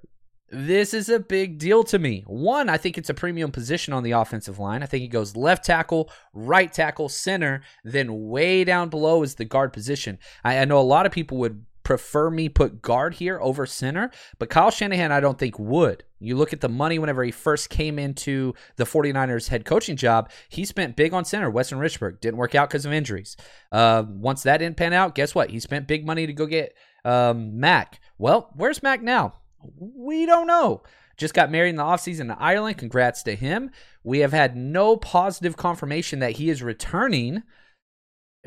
This 0.50 0.94
is 0.94 1.08
a 1.08 1.18
big 1.18 1.58
deal 1.58 1.82
to 1.84 1.99
me. 1.99 2.23
One, 2.26 2.68
I 2.68 2.76
think 2.76 2.96
it's 2.96 3.11
a 3.11 3.14
premium 3.14 3.50
position 3.50 3.92
on 3.92 4.04
the 4.04 4.12
offensive 4.12 4.58
line. 4.58 4.82
I 4.82 4.87
think 4.87 5.02
it 5.02 5.08
goes 5.08 5.34
left 5.34 5.64
tackle, 5.64 6.11
right 6.32 6.73
tackle, 6.73 7.08
center, 7.08 7.62
then 7.82 8.28
way 8.28 8.62
down 8.62 8.88
below 8.88 9.23
is 9.23 9.34
the 9.34 9.44
guard 9.44 9.73
position. 9.73 10.18
I, 10.44 10.58
I 10.58 10.64
know 10.64 10.78
a 10.78 10.82
lot 10.82 11.06
of 11.06 11.12
people 11.12 11.38
would 11.38 11.64
prefer 11.84 12.30
me 12.30 12.48
put 12.48 12.82
guard 12.82 13.14
here 13.14 13.38
over 13.40 13.66
center, 13.66 14.10
but 14.38 14.50
Kyle 14.50 14.70
Shanahan, 14.70 15.12
I 15.12 15.20
don't 15.20 15.38
think 15.38 15.58
would. 15.58 16.04
You 16.18 16.36
look 16.36 16.52
at 16.52 16.60
the 16.60 16.68
money 16.68 16.98
whenever 16.98 17.22
he 17.22 17.30
first 17.30 17.70
came 17.70 17.98
into 17.98 18.54
the 18.76 18.84
49ers 18.84 19.48
head 19.48 19.64
coaching 19.64 19.96
job, 19.96 20.30
he 20.48 20.64
spent 20.64 20.96
big 20.96 21.12
on 21.12 21.24
center. 21.24 21.50
Weston 21.50 21.78
Richburg 21.78 22.20
didn't 22.20 22.38
work 22.38 22.54
out 22.54 22.70
because 22.70 22.86
of 22.86 22.92
injuries. 22.92 23.36
Uh, 23.70 24.04
once 24.08 24.42
that 24.42 24.58
didn't 24.58 24.78
pan 24.78 24.92
out, 24.92 25.14
guess 25.14 25.34
what? 25.34 25.50
He 25.50 25.60
spent 25.60 25.86
big 25.86 26.06
money 26.06 26.26
to 26.26 26.32
go 26.32 26.46
get 26.46 26.74
um, 27.04 27.60
Mack. 27.60 28.00
Well, 28.18 28.50
where's 28.56 28.82
Mack 28.82 29.02
now? 29.02 29.34
We 29.78 30.26
don't 30.26 30.46
know. 30.46 30.82
Just 31.16 31.34
got 31.34 31.50
married 31.50 31.70
in 31.70 31.76
the 31.76 31.82
offseason 31.82 32.22
in 32.22 32.30
Ireland. 32.32 32.78
Congrats 32.78 33.22
to 33.24 33.36
him. 33.36 33.70
We 34.02 34.18
have 34.20 34.32
had 34.32 34.56
no 34.56 34.96
positive 34.96 35.56
confirmation 35.56 36.18
that 36.18 36.32
he 36.32 36.50
is 36.50 36.62
returning 36.62 37.42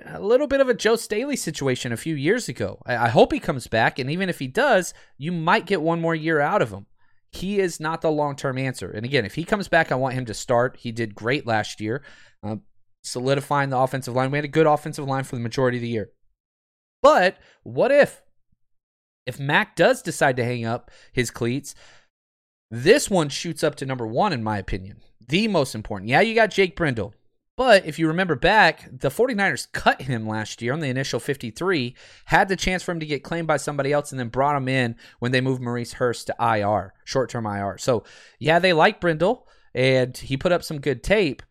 a 0.05 0.19
little 0.19 0.47
bit 0.47 0.61
of 0.61 0.69
a 0.69 0.73
Joe 0.73 0.95
Staley 0.95 1.35
situation 1.35 1.91
a 1.91 1.97
few 1.97 2.15
years 2.15 2.47
ago. 2.49 2.81
I, 2.85 2.97
I, 2.97 3.09
hope 3.09 3.31
he 3.31 3.39
comes 3.39 3.67
back, 3.67 3.99
and 3.99 4.09
even 4.11 4.29
if 4.29 4.39
he 4.39 4.47
does, 4.47 4.93
you 5.17 5.31
might 5.31 5.65
get 5.65 5.81
one 5.81 6.01
more 6.01 6.15
year 6.15 6.39
out 6.39 6.61
of 6.61 6.71
him. 6.71 6.85
He 7.31 7.59
is 7.59 7.79
not 7.79 8.01
the 8.01 8.11
long 8.11 8.35
term 8.35 8.57
answer. 8.57 8.89
And 8.89 9.05
again, 9.05 9.25
if 9.25 9.35
he 9.35 9.43
comes 9.43 9.67
back, 9.67 9.91
I 9.91 9.95
want 9.95 10.15
him 10.15 10.25
to 10.25 10.33
start. 10.33 10.77
He 10.79 10.91
did 10.91 11.15
great 11.15 11.45
last 11.45 11.81
year, 11.81 12.03
uh, 12.43 12.57
solidifying 13.03 13.69
the 13.69 13.77
offensive 13.77 14.15
line. 14.15 14.31
We 14.31 14.37
had 14.37 14.45
a 14.45 14.49
good 14.49 14.67
offensive 14.67 15.05
line 15.05 15.23
for 15.23 15.35
the 15.35 15.41
majority 15.41 15.77
of 15.77 15.81
the 15.81 15.89
year. 15.89 16.11
But 17.01 17.37
what 17.63 17.91
if? 17.91 18.21
If 19.25 19.39
Mack 19.39 19.75
does 19.75 20.01
decide 20.01 20.37
to 20.37 20.45
hang 20.45 20.65
up 20.65 20.89
his 21.11 21.31
cleats, 21.31 21.75
this 22.71 23.09
one 23.09 23.29
shoots 23.29 23.63
up 23.63 23.75
to 23.75 23.85
number 23.85 24.07
one, 24.07 24.31
in 24.31 24.43
my 24.43 24.57
opinion. 24.57 25.01
The 25.27 25.47
most 25.49 25.75
important. 25.75 26.09
Yeah, 26.09 26.21
you 26.21 26.33
got 26.33 26.51
Jake 26.51 26.75
Brendel. 26.75 27.13
But 27.57 27.87
if 27.87 27.97
you 27.97 28.07
remember 28.07 28.35
back, 28.35 28.87
the 28.91 29.09
49ers 29.09 29.71
cut 29.71 30.03
him 30.03 30.27
last 30.27 30.61
year 30.61 30.73
on 30.73 30.79
the 30.79 30.89
initial 30.89 31.19
53, 31.19 31.95
had 32.25 32.49
the 32.49 32.55
chance 32.55 32.83
for 32.83 32.91
him 32.91 32.99
to 32.99 33.05
get 33.05 33.23
claimed 33.23 33.47
by 33.47 33.57
somebody 33.57 33.91
else, 33.91 34.11
and 34.11 34.19
then 34.19 34.29
brought 34.29 34.55
him 34.55 34.69
in 34.69 34.95
when 35.17 35.31
they 35.31 35.41
moved 35.41 35.61
Maurice 35.61 35.93
Hurst 35.93 36.27
to 36.27 36.35
IR, 36.39 36.93
short 37.03 37.31
term 37.31 37.47
IR. 37.47 37.79
So, 37.79 38.03
yeah, 38.39 38.59
they 38.59 38.73
like 38.73 39.01
Brendel, 39.01 39.47
and 39.73 40.15
he 40.15 40.37
put 40.37 40.51
up 40.51 40.63
some 40.63 40.79
good 40.79 41.03
tape. 41.03 41.41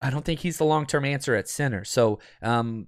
I 0.00 0.10
don't 0.10 0.24
think 0.24 0.40
he's 0.40 0.58
the 0.58 0.64
long 0.64 0.86
term 0.86 1.04
answer 1.04 1.34
at 1.34 1.48
center. 1.48 1.84
So, 1.84 2.20
um, 2.40 2.86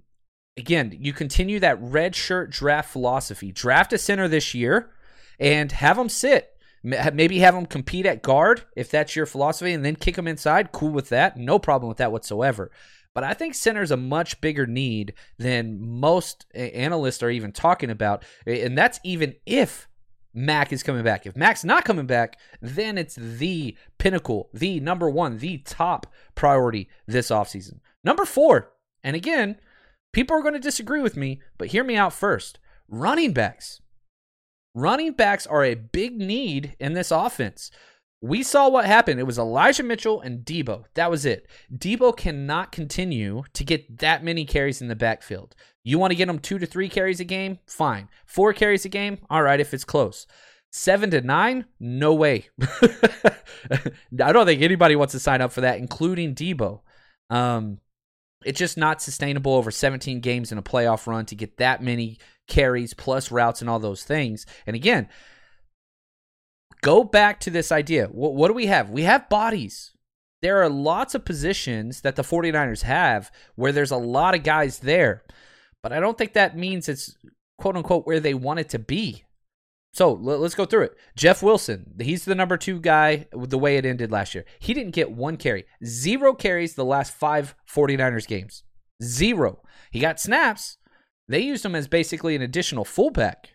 again, 0.56 0.96
you 1.00 1.12
continue 1.12 1.58
that 1.58 1.82
red 1.82 2.14
shirt 2.14 2.50
draft 2.50 2.90
philosophy. 2.90 3.50
Draft 3.50 3.92
a 3.92 3.98
center 3.98 4.28
this 4.28 4.54
year 4.54 4.92
and 5.40 5.72
have 5.72 5.98
him 5.98 6.08
sit 6.08 6.49
Maybe 6.82 7.40
have 7.40 7.54
them 7.54 7.66
compete 7.66 8.06
at 8.06 8.22
guard 8.22 8.62
if 8.76 8.90
that's 8.90 9.14
your 9.14 9.26
philosophy, 9.26 9.72
and 9.72 9.84
then 9.84 9.96
kick 9.96 10.16
them 10.16 10.28
inside. 10.28 10.72
Cool 10.72 10.92
with 10.92 11.10
that. 11.10 11.36
No 11.36 11.58
problem 11.58 11.88
with 11.88 11.98
that 11.98 12.12
whatsoever. 12.12 12.70
But 13.14 13.24
I 13.24 13.34
think 13.34 13.54
center 13.54 13.82
is 13.82 13.90
a 13.90 13.96
much 13.96 14.40
bigger 14.40 14.66
need 14.66 15.14
than 15.36 15.80
most 15.80 16.46
analysts 16.54 17.22
are 17.22 17.30
even 17.30 17.52
talking 17.52 17.90
about. 17.90 18.24
And 18.46 18.78
that's 18.78 19.00
even 19.02 19.34
if 19.44 19.88
Mack 20.32 20.72
is 20.72 20.84
coming 20.84 21.02
back. 21.02 21.26
If 21.26 21.36
Mack's 21.36 21.64
not 21.64 21.84
coming 21.84 22.06
back, 22.06 22.38
then 22.60 22.96
it's 22.96 23.16
the 23.16 23.76
pinnacle, 23.98 24.48
the 24.54 24.78
number 24.78 25.10
one, 25.10 25.38
the 25.38 25.58
top 25.58 26.06
priority 26.36 26.88
this 27.06 27.30
offseason. 27.30 27.80
Number 28.04 28.24
four, 28.24 28.70
and 29.02 29.16
again, 29.16 29.56
people 30.12 30.36
are 30.36 30.42
going 30.42 30.54
to 30.54 30.60
disagree 30.60 31.02
with 31.02 31.16
me, 31.16 31.40
but 31.58 31.68
hear 31.68 31.82
me 31.82 31.96
out 31.96 32.12
first. 32.12 32.60
Running 32.88 33.32
backs. 33.32 33.80
Running 34.74 35.12
backs 35.12 35.46
are 35.46 35.64
a 35.64 35.74
big 35.74 36.16
need 36.16 36.76
in 36.78 36.92
this 36.92 37.10
offense. 37.10 37.70
We 38.22 38.42
saw 38.42 38.68
what 38.68 38.84
happened. 38.84 39.18
It 39.18 39.26
was 39.26 39.38
Elijah 39.38 39.82
Mitchell 39.82 40.20
and 40.20 40.44
Deebo. 40.44 40.84
That 40.94 41.10
was 41.10 41.24
it. 41.24 41.48
Deebo 41.74 42.16
cannot 42.16 42.70
continue 42.70 43.42
to 43.54 43.64
get 43.64 43.98
that 43.98 44.22
many 44.22 44.44
carries 44.44 44.82
in 44.82 44.88
the 44.88 44.94
backfield. 44.94 45.54
You 45.82 45.98
want 45.98 46.10
to 46.10 46.16
get 46.16 46.28
him 46.28 46.38
two 46.38 46.58
to 46.58 46.66
three 46.66 46.88
carries 46.90 47.20
a 47.20 47.24
game? 47.24 47.58
Fine. 47.66 48.08
Four 48.26 48.52
carries 48.52 48.84
a 48.84 48.90
game? 48.90 49.18
All 49.30 49.42
right, 49.42 49.58
if 49.58 49.72
it's 49.72 49.84
close. 49.84 50.26
Seven 50.70 51.10
to 51.10 51.22
nine? 51.22 51.64
No 51.80 52.14
way. 52.14 52.48
I 54.20 54.32
don't 54.32 54.46
think 54.46 54.62
anybody 54.62 54.96
wants 54.96 55.12
to 55.12 55.18
sign 55.18 55.40
up 55.40 55.50
for 55.50 55.62
that, 55.62 55.78
including 55.78 56.34
Deebo. 56.34 56.80
Um, 57.30 57.78
it's 58.44 58.58
just 58.58 58.78
not 58.78 59.02
sustainable 59.02 59.54
over 59.54 59.70
17 59.70 60.20
games 60.20 60.52
in 60.52 60.58
a 60.58 60.62
playoff 60.62 61.06
run 61.06 61.26
to 61.26 61.34
get 61.34 61.58
that 61.58 61.82
many 61.82 62.18
carries 62.48 62.94
plus 62.94 63.30
routes 63.30 63.60
and 63.60 63.68
all 63.68 63.78
those 63.78 64.04
things. 64.04 64.46
And 64.66 64.74
again, 64.74 65.08
go 66.82 67.04
back 67.04 67.40
to 67.40 67.50
this 67.50 67.70
idea. 67.70 68.06
What, 68.06 68.34
what 68.34 68.48
do 68.48 68.54
we 68.54 68.66
have? 68.66 68.90
We 68.90 69.02
have 69.02 69.28
bodies. 69.28 69.92
There 70.42 70.62
are 70.62 70.70
lots 70.70 71.14
of 71.14 71.24
positions 71.24 72.00
that 72.00 72.16
the 72.16 72.22
49ers 72.22 72.82
have 72.82 73.30
where 73.56 73.72
there's 73.72 73.90
a 73.90 73.96
lot 73.96 74.34
of 74.34 74.42
guys 74.42 74.78
there, 74.78 75.22
but 75.82 75.92
I 75.92 76.00
don't 76.00 76.16
think 76.16 76.32
that 76.32 76.56
means 76.56 76.88
it's 76.88 77.14
quote 77.58 77.76
unquote 77.76 78.06
where 78.06 78.20
they 78.20 78.34
want 78.34 78.60
it 78.60 78.70
to 78.70 78.78
be. 78.78 79.24
So 79.92 80.12
let's 80.12 80.54
go 80.54 80.66
through 80.66 80.84
it. 80.84 80.96
Jeff 81.16 81.42
Wilson, 81.42 81.94
he's 82.00 82.24
the 82.24 82.36
number 82.36 82.56
two 82.56 82.78
guy 82.80 83.26
the 83.32 83.58
way 83.58 83.76
it 83.76 83.84
ended 83.84 84.12
last 84.12 84.34
year. 84.34 84.44
He 84.60 84.72
didn't 84.72 84.94
get 84.94 85.10
one 85.10 85.36
carry, 85.36 85.64
zero 85.84 86.32
carries 86.32 86.74
the 86.74 86.84
last 86.84 87.12
five 87.12 87.56
49ers 87.72 88.26
games. 88.26 88.62
Zero. 89.02 89.62
He 89.90 89.98
got 89.98 90.20
snaps. 90.20 90.76
They 91.28 91.40
used 91.40 91.64
him 91.64 91.74
as 91.74 91.88
basically 91.88 92.36
an 92.36 92.42
additional 92.42 92.84
fullback. 92.84 93.50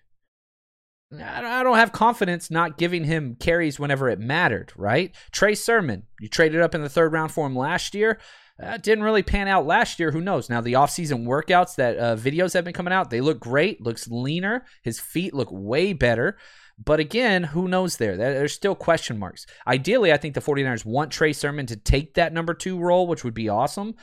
I 1.14 1.64
don't 1.64 1.78
have 1.78 1.92
confidence 1.92 2.50
not 2.50 2.78
giving 2.78 3.06
him 3.06 3.38
carries 3.40 3.80
whenever 3.80 4.10
it 4.10 4.20
mattered, 4.20 4.74
right? 4.76 5.16
Trey 5.32 5.56
Sermon, 5.56 6.04
you 6.20 6.28
traded 6.28 6.62
up 6.62 6.76
in 6.76 6.82
the 6.82 6.90
third 6.90 7.14
round 7.14 7.32
for 7.32 7.46
him 7.46 7.56
last 7.56 7.94
year. 7.94 8.20
Uh, 8.62 8.78
didn't 8.78 9.04
really 9.04 9.24
pan 9.24 9.48
out 9.48 9.66
last 9.66 10.00
year. 10.00 10.12
Who 10.12 10.22
knows? 10.22 10.50
Now 10.50 10.62
the 10.62 10.74
offseason 10.74 11.26
workouts 11.26 11.76
that 11.76 11.98
uh, 11.98 12.16
videos 12.16 12.54
have 12.54 12.64
been 12.64 12.74
coming 12.74 12.94
out, 12.94 13.10
they 13.10 13.22
look 13.22 13.40
great. 13.40 13.82
Looks 13.82 14.08
leaner. 14.08 14.66
His 14.82 15.00
feet 15.00 15.34
look 15.34 15.50
way 15.52 15.92
better. 15.94 16.38
But 16.84 17.00
again, 17.00 17.44
who 17.44 17.68
knows 17.68 17.98
there? 17.98 18.18
There's 18.18 18.54
still 18.54 18.76
question 18.76 19.18
marks. 19.18 19.46
Ideally, 19.66 20.12
I 20.12 20.18
think 20.18 20.36
the 20.36 20.42
49ers 20.42 20.86
want 20.86 21.12
Trey 21.12 21.32
Sermon 21.32 21.66
to 21.68 21.76
take 21.76 22.16
that 22.16 22.34
number 22.34 22.54
two 22.54 22.78
role, 22.78 23.08
which 23.08 23.24
would 23.24 23.34
be 23.34 23.48
awesome. 23.48 23.96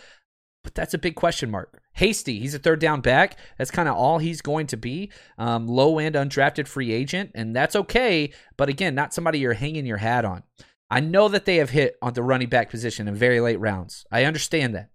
But 0.65 0.75
that's 0.75 0.95
a 0.95 0.99
big 0.99 1.15
question 1.15 1.51
mark. 1.51 1.83
Hasty, 1.95 2.39
he's 2.39 2.55
a 2.55 2.59
third 2.59 2.81
down 2.81 3.01
back. 3.01 3.37
That's 3.59 3.71
kind 3.71 3.89
of 3.89 3.97
all 3.97 4.19
he's 4.19 4.41
going 4.41 4.69
to 4.69 4.77
be. 4.77 5.11
Um, 5.37 5.67
low 5.67 5.99
end 5.99 6.15
undrafted 6.15 6.67
free 6.67 6.93
agent, 6.93 7.33
and 7.35 7.55
that's 7.55 7.77
okay. 7.77 8.33
But 8.57 8.69
again, 8.69 8.95
not 8.95 9.13
somebody 9.13 9.41
you're 9.41 9.53
hanging 9.53 9.87
your 9.87 9.99
hat 9.99 10.25
on. 10.25 10.45
I 10.93 11.01
know 11.01 11.29
that 11.29 11.45
they 11.45 11.57
have 11.57 11.71
hit 11.71 11.97
on 12.01 12.13
the 12.13 12.23
running 12.23 12.49
back 12.49 12.71
position 12.71 13.09
in 13.09 13.15
very 13.15 13.41
late 13.41 13.59
rounds. 13.59 14.05
I 14.13 14.25
understand 14.25 14.75
that 14.75 14.91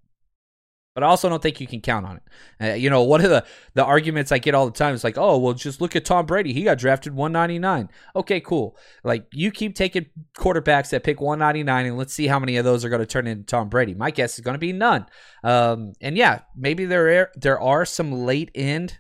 but 0.98 1.04
I 1.04 1.10
also 1.10 1.30
don't 1.30 1.44
think 1.44 1.62
you 1.62 1.68
can 1.68 1.80
count 1.80 2.08
on 2.08 2.18
it. 2.18 2.24
Uh, 2.60 2.74
you 2.74 2.90
know, 2.90 3.04
one 3.04 3.24
of 3.24 3.30
the, 3.30 3.46
the 3.76 3.86
arguments 3.86 4.32
I 4.32 4.40
get 4.40 4.56
all 4.56 4.66
the 4.66 4.72
time 4.72 4.96
is 4.96 5.04
like, 5.04 5.16
oh, 5.16 5.38
well, 5.38 5.54
just 5.54 5.80
look 5.80 5.96
at 5.96 6.06
Tom 6.06 6.26
Brady. 6.26 6.54
He 6.54 6.64
got 6.64 6.80
drafted 6.80 7.14
199. 7.14 7.90
Okay, 8.16 8.40
cool. 8.40 8.76
Like, 9.04 9.28
you 9.32 9.52
keep 9.52 9.76
taking 9.76 10.08
quarterbacks 10.36 10.90
that 10.90 11.04
pick 11.04 11.22
199, 11.22 11.86
and 11.86 12.00
let's 12.00 12.16
see 12.16 12.26
how 12.26 12.40
many 12.40 12.58
of 12.58 12.66
those 12.66 12.84
are 12.84 12.90
going 12.90 13.00
to 13.02 13.06
turn 13.06 13.28
into 13.28 13.44
Tom 13.44 13.70
Brady. 13.70 13.94
My 13.94 14.10
guess 14.10 14.40
is 14.40 14.44
going 14.44 14.56
to 14.56 14.60
be 14.60 14.74
none. 14.74 15.06
Um, 15.44 15.94
and 16.02 16.18
yeah, 16.18 16.40
maybe 16.56 16.86
there 16.86 17.22
are, 17.22 17.32
there 17.36 17.62
are 17.62 17.86
some 17.86 18.12
late 18.12 18.50
end 18.56 18.98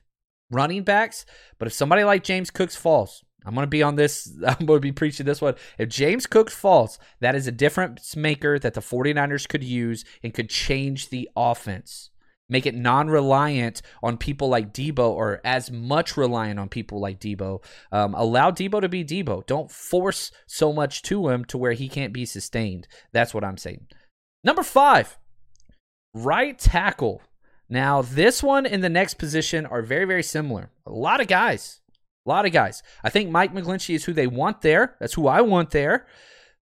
running 0.51 0.83
backs, 0.83 1.25
but 1.57 1.67
if 1.67 1.73
somebody 1.73 2.03
like 2.03 2.23
James 2.23 2.51
Cooks 2.51 2.75
falls, 2.75 3.23
I'm 3.47 3.55
going 3.55 3.63
to 3.63 3.67
be 3.67 3.81
on 3.81 3.95
this. 3.95 4.29
I'm 4.47 4.65
going 4.65 4.77
to 4.77 4.81
be 4.81 4.91
preaching 4.91 5.25
this 5.25 5.41
one. 5.41 5.55
If 5.77 5.89
James 5.89 6.27
Cook 6.27 6.51
falls, 6.51 6.99
that 7.21 7.35
is 7.35 7.47
a 7.47 7.51
difference 7.51 8.15
maker 8.15 8.59
that 8.59 8.73
the 8.73 8.81
49ers 8.81 9.47
could 9.47 9.63
use 9.63 10.03
and 10.21 10.33
could 10.33 10.49
change 10.49 11.09
the 11.09 11.29
offense. 11.35 12.09
Make 12.49 12.65
it 12.65 12.75
non 12.75 13.09
reliant 13.09 13.81
on 14.01 14.17
people 14.17 14.47
like 14.47 14.73
Deebo 14.73 15.09
or 15.09 15.41
as 15.43 15.69
much 15.69 16.15
reliant 16.15 16.59
on 16.59 16.69
people 16.69 16.99
like 17.01 17.19
Deebo. 17.19 17.63
Um, 17.91 18.13
allow 18.13 18.51
Deebo 18.51 18.81
to 18.81 18.89
be 18.89 19.03
Deebo. 19.03 19.45
Don't 19.45 19.71
force 19.71 20.31
so 20.45 20.71
much 20.71 21.01
to 21.03 21.29
him 21.29 21.43
to 21.45 21.57
where 21.57 21.73
he 21.73 21.89
can't 21.89 22.13
be 22.13 22.25
sustained. 22.25 22.87
That's 23.11 23.33
what 23.33 23.43
I'm 23.43 23.57
saying. 23.57 23.87
Number 24.43 24.63
five, 24.63 25.17
right 26.13 26.57
tackle. 26.57 27.21
Now, 27.69 28.01
this 28.01 28.41
one 28.41 28.65
and 28.65 28.81
the 28.81 28.89
next 28.89 29.15
position 29.15 29.65
are 29.65 29.81
very, 29.81 30.05
very 30.05 30.23
similar. 30.23 30.71
A 30.85 30.91
lot 30.91 31.19
of 31.19 31.27
guys 31.27 31.81
a 32.27 32.29
lot 32.29 32.45
of 32.45 32.51
guys. 32.51 32.83
I 33.03 33.09
think 33.09 33.29
Mike 33.29 33.53
McGlinchey 33.53 33.95
is 33.95 34.05
who 34.05 34.13
they 34.13 34.27
want 34.27 34.61
there. 34.61 34.95
That's 34.99 35.13
who 35.13 35.27
I 35.27 35.41
want 35.41 35.71
there. 35.71 36.05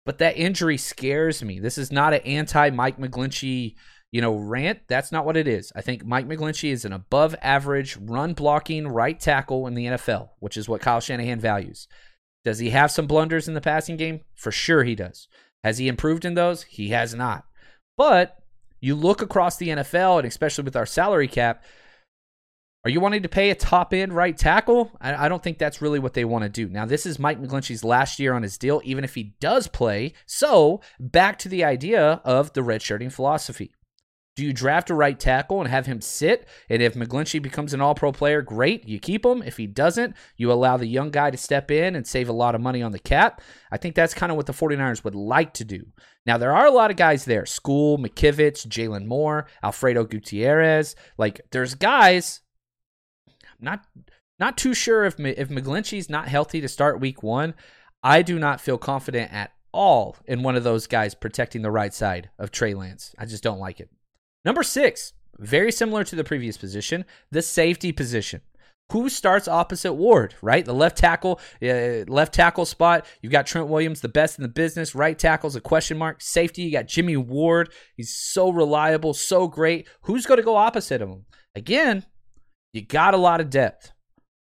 But 0.05 0.17
that 0.17 0.37
injury 0.37 0.77
scares 0.77 1.43
me. 1.43 1.59
This 1.59 1.77
is 1.77 1.91
not 1.91 2.13
an 2.13 2.21
anti 2.21 2.71
Mike 2.71 2.97
McGlinchey, 2.97 3.75
you 4.11 4.21
know, 4.21 4.35
rant. 4.35 4.79
That's 4.87 5.11
not 5.11 5.25
what 5.25 5.37
it 5.37 5.47
is. 5.47 5.71
I 5.75 5.81
think 5.81 6.05
Mike 6.05 6.27
McGlinchey 6.27 6.71
is 6.71 6.83
an 6.83 6.91
above 6.91 7.35
average 7.41 7.97
run 7.97 8.33
blocking 8.33 8.87
right 8.87 9.17
tackle 9.19 9.67
in 9.67 9.75
the 9.75 9.85
NFL, 9.85 10.29
which 10.39 10.57
is 10.57 10.67
what 10.67 10.81
Kyle 10.81 10.99
Shanahan 10.99 11.39
values. 11.39 11.87
Does 12.43 12.59
he 12.59 12.71
have 12.71 12.91
some 12.91 13.07
blunders 13.07 13.47
in 13.47 13.53
the 13.53 13.61
passing 13.61 13.95
game? 13.95 14.21
For 14.35 14.51
sure 14.51 14.83
he 14.83 14.95
does. 14.95 15.29
Has 15.63 15.77
he 15.77 15.87
improved 15.87 16.25
in 16.25 16.33
those? 16.33 16.63
He 16.63 16.89
has 16.89 17.13
not. 17.13 17.45
But 17.97 18.35
you 18.81 18.95
look 18.95 19.21
across 19.21 19.55
the 19.55 19.69
NFL, 19.69 20.19
and 20.19 20.27
especially 20.27 20.65
with 20.65 20.75
our 20.75 20.85
salary 20.85 21.29
cap, 21.29 21.63
are 22.86 22.89
you 22.89 23.00
wanting 23.00 23.24
to 23.24 23.30
pay 23.30 23.50
a 23.50 23.56
top 23.56 23.93
end 23.93 24.13
right 24.13 24.38
tackle? 24.38 24.91
I, 25.00 25.26
I 25.26 25.30
don't 25.30 25.41
think 25.41 25.58
that's 25.58 25.82
really 25.82 26.00
what 26.00 26.13
they 26.13 26.26
want 26.26 26.43
to 26.43 26.50
do. 26.50 26.67
Now, 26.67 26.86
this 26.86 27.06
is 27.06 27.17
Mike 27.17 27.41
McGlinchey's 27.41 27.84
last 27.84 28.19
year 28.19 28.34
on 28.34 28.43
his 28.43 28.58
deal, 28.58 28.82
even 28.84 29.06
if 29.06 29.15
he 29.15 29.36
does 29.39 29.67
play. 29.67 30.13
So, 30.26 30.82
back 31.00 31.39
to 31.39 31.50
the 31.50 31.63
idea 31.63 32.22
of 32.26 32.52
the 32.54 32.62
redshirting 32.62 33.12
philosophy. 33.12 33.72
Do 34.36 34.43
you 34.43 34.52
draft 34.52 34.89
a 34.89 34.96
right 34.96 35.17
tackle 35.17 35.62
and 35.62 35.69
have 35.69 35.86
him 35.86 36.02
sit? 36.02 36.48
And 36.67 36.82
if 36.82 36.96
McGlinchey 36.96 37.41
becomes 37.41 37.74
an 37.74 37.82
all 37.82 37.93
pro 37.93 38.12
player, 38.12 38.41
great. 38.41 38.88
You 38.88 39.00
keep 39.00 39.24
him. 39.24 39.43
If 39.43 39.58
he 39.58 39.67
doesn't, 39.67 40.15
you 40.36 40.52
allow 40.52 40.76
the 40.76 40.88
young 40.88 41.12
guy 41.12 41.30
to 41.30 41.38
step 41.38 41.69
in 41.69 41.96
and 41.96 42.06
save 42.06 42.30
a 42.30 42.34
lot 42.34 42.56
of 42.56 42.62
money 42.62 42.82
on 42.82 42.91
the 42.91 43.00
cap. 43.00 43.41
I 43.72 43.78
think 43.78 43.93
that's 43.93 44.15
kind 44.15 44.32
of 44.32 44.36
what 44.36 44.48
the 44.48 44.54
49ers 44.54 45.04
would 45.04 45.15
like 45.15 45.54
to 45.54 45.63
do. 45.63 45.86
Now, 46.26 46.38
there 46.38 46.56
are 46.56 46.65
a 46.65 46.72
lot 46.72 46.89
of 46.89 46.98
guys 46.98 47.26
there 47.26 47.43
Skule, 47.43 48.00
McKivitz, 48.00 48.67
Jaylon 48.67 49.06
Moore, 49.06 49.46
Alfredo 49.62 50.04
Gutierrez. 50.06 50.96
Like, 51.17 51.41
there's 51.52 51.76
guys 51.76 52.41
not 53.63 53.86
not 54.39 54.58
too 54.58 54.73
sure 54.73 55.06
if 55.06 55.19
if 55.19 55.49
McGlinchey's 55.49 56.10
not 56.10 56.28
healthy 56.28 56.62
to 56.62 56.67
start 56.67 56.99
week 56.99 57.23
one. 57.23 57.54
I 58.04 58.21
do 58.21 58.38
not 58.38 58.60
feel 58.60 58.78
confident 58.78 59.32
at 59.34 59.52
all 59.71 60.17
in 60.26 60.43
one 60.43 60.56
of 60.56 60.63
those 60.63 60.88
guys 60.88 61.15
protecting 61.15 61.62
the 61.62 61.71
right 61.71 61.93
side 61.93 62.30
of 62.38 62.52
Trey 62.52 62.73
Lance. 62.73 63.15
I 63.17 63.26
just 63.26 63.43
don't 63.43 63.60
like 63.60 63.80
it. 63.80 63.89
Number 64.45 64.62
six, 64.62 65.13
very 65.39 65.71
similar 65.71 66.04
to 66.04 66.15
the 66.15 66.23
previous 66.23 66.58
position, 66.58 67.06
the 67.32 67.41
safety 67.41 67.91
position. 67.91 68.41
Who 68.91 69.10
starts 69.10 69.47
opposite 69.47 69.93
Ward, 69.93 70.36
right? 70.41 70.63
The 70.63 70.73
left 70.73 70.97
tackle, 70.97 71.39
uh, 71.63 72.04
left 72.08 72.34
tackle 72.34 72.65
spot. 72.65 73.06
You've 73.21 73.32
got 73.32 73.47
Trent 73.47 73.69
Williams, 73.69 74.02
the 74.02 74.10
best 74.10 74.38
in 74.38 74.43
the 74.43 74.49
business. 74.49 74.93
Right 74.93 75.17
tackle's 75.17 75.56
a 75.56 75.62
question 75.62 75.97
mark. 75.97 76.21
Safety, 76.21 76.63
you 76.63 76.71
got 76.71 76.88
Jimmy 76.88 77.17
Ward. 77.17 77.71
He's 77.95 78.13
so 78.13 78.49
reliable, 78.52 79.13
so 79.13 79.47
great. 79.47 79.88
Who's 80.02 80.26
going 80.26 80.38
to 80.38 80.43
go 80.43 80.58
opposite 80.58 81.02
of 81.02 81.10
him? 81.10 81.26
Again, 81.56 82.06
you 82.73 82.81
got 82.81 83.13
a 83.13 83.17
lot 83.17 83.39
of 83.39 83.49
depth. 83.49 83.91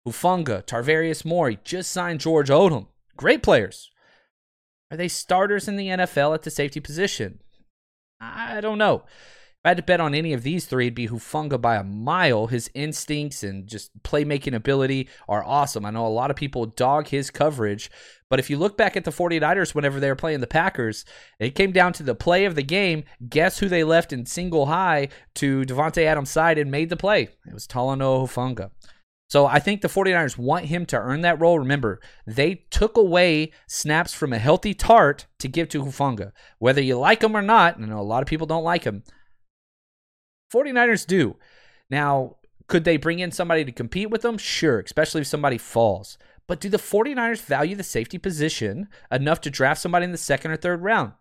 Hufanga, 0.07 0.65
Tarvarius 0.65 1.25
Moore, 1.25 1.53
just 1.53 1.91
signed 1.91 2.21
George 2.21 2.49
Odum. 2.49 2.87
Great 3.17 3.43
players. 3.43 3.91
Are 4.91 4.97
they 4.97 5.09
starters 5.09 5.69
in 5.69 5.77
the 5.77 5.89
NFL 5.89 6.35
at 6.35 6.43
the 6.43 6.51
safety 6.51 6.81
position? 6.81 7.41
I 8.21 8.61
don't 8.61 8.79
know. 8.79 9.05
If 9.61 9.67
I 9.67 9.69
had 9.69 9.77
to 9.77 9.83
bet 9.83 10.01
on 10.01 10.15
any 10.15 10.33
of 10.33 10.43
these 10.43 10.65
three, 10.65 10.87
it'd 10.87 10.95
be 10.95 11.09
Hufanga 11.09 11.61
by 11.61 11.77
a 11.77 11.85
mile. 11.85 12.47
His 12.47 12.71
instincts 12.73 13.43
and 13.43 13.67
just 13.67 13.91
playmaking 14.03 14.55
ability 14.55 15.07
are 15.29 15.45
awesome. 15.45 15.85
I 15.85 15.91
know 15.91 16.07
a 16.07 16.09
lot 16.09 16.31
of 16.31 16.37
people 16.39 16.65
dog 16.65 17.09
his 17.09 17.31
coverage, 17.31 17.91
but 18.31 18.39
if 18.39 18.49
you 18.49 18.57
look 18.57 18.79
back 18.79 18.97
at 18.97 19.05
the 19.05 19.11
49ers 19.11 19.75
whenever 19.75 20.01
they 20.01 20.09
were 20.09 20.17
playing 20.17 20.41
the 20.41 20.47
Packers, 20.47 21.05
it 21.39 21.55
came 21.55 21.73
down 21.73 21.93
to 21.93 22.03
the 22.03 22.15
play 22.15 22.47
of 22.47 22.55
the 22.55 22.63
game. 22.63 23.05
Guess 23.29 23.59
who 23.59 23.69
they 23.69 23.85
left 23.85 24.15
in 24.15 24.25
single 24.25 24.65
high 24.65 25.09
to 25.35 25.61
Davante 25.67 26.05
Adams' 26.05 26.31
side 26.31 26.57
and 26.57 26.71
made 26.71 26.89
the 26.89 26.97
play? 26.97 27.29
It 27.47 27.53
was 27.53 27.67
Talanoa 27.67 28.27
Hufanga. 28.27 28.71
So 29.29 29.45
I 29.45 29.59
think 29.59 29.83
the 29.83 29.89
49ers 29.89 30.39
want 30.39 30.65
him 30.65 30.87
to 30.87 30.97
earn 30.97 31.21
that 31.21 31.39
role. 31.39 31.59
Remember, 31.59 32.01
they 32.27 32.65
took 32.71 32.97
away 32.97 33.53
snaps 33.69 34.15
from 34.15 34.33
a 34.33 34.39
healthy 34.39 34.75
Tartt 34.75 35.27
to 35.39 35.49
give 35.49 35.69
to 35.69 35.85
Hufanga. 35.85 36.33
Whether 36.59 36.81
you 36.81 36.99
like 36.99 37.23
him 37.23 37.37
or 37.37 37.43
not, 37.43 37.77
I 37.79 37.85
know 37.85 38.01
a 38.01 38.03
lot 38.03 38.23
of 38.23 38.27
people 38.27 38.47
don't 38.47 38.65
like 38.65 38.85
him 38.85 39.03
49ers 40.53 41.07
do. 41.07 41.37
Now, 41.91 42.37
could 42.67 42.85
they 42.85 42.97
bring 42.97 43.19
in 43.19 43.33
somebody 43.33 43.65
to 43.65 43.73
compete 43.73 44.11
with 44.11 44.23
them? 44.23 44.39
Sure, 44.39 44.81
especially 44.81 45.23
if 45.23 45.27
somebody 45.27 45.59
falls. 45.59 46.19
But 46.47 46.61
do 46.61 46.69
the 46.69 46.79
49ers 46.79 47.43
value 47.43 47.77
the 47.77 47.83
safety 47.83 48.19
position 48.19 48.89
enough 49.11 49.41
to 49.43 49.51
draft 49.51 49.81
somebody 49.81 50.05
in 50.05 50.13
the 50.13 50.19
second 50.19 50.51
or 50.51 50.57
third 50.57 50.83
round? 50.83 51.13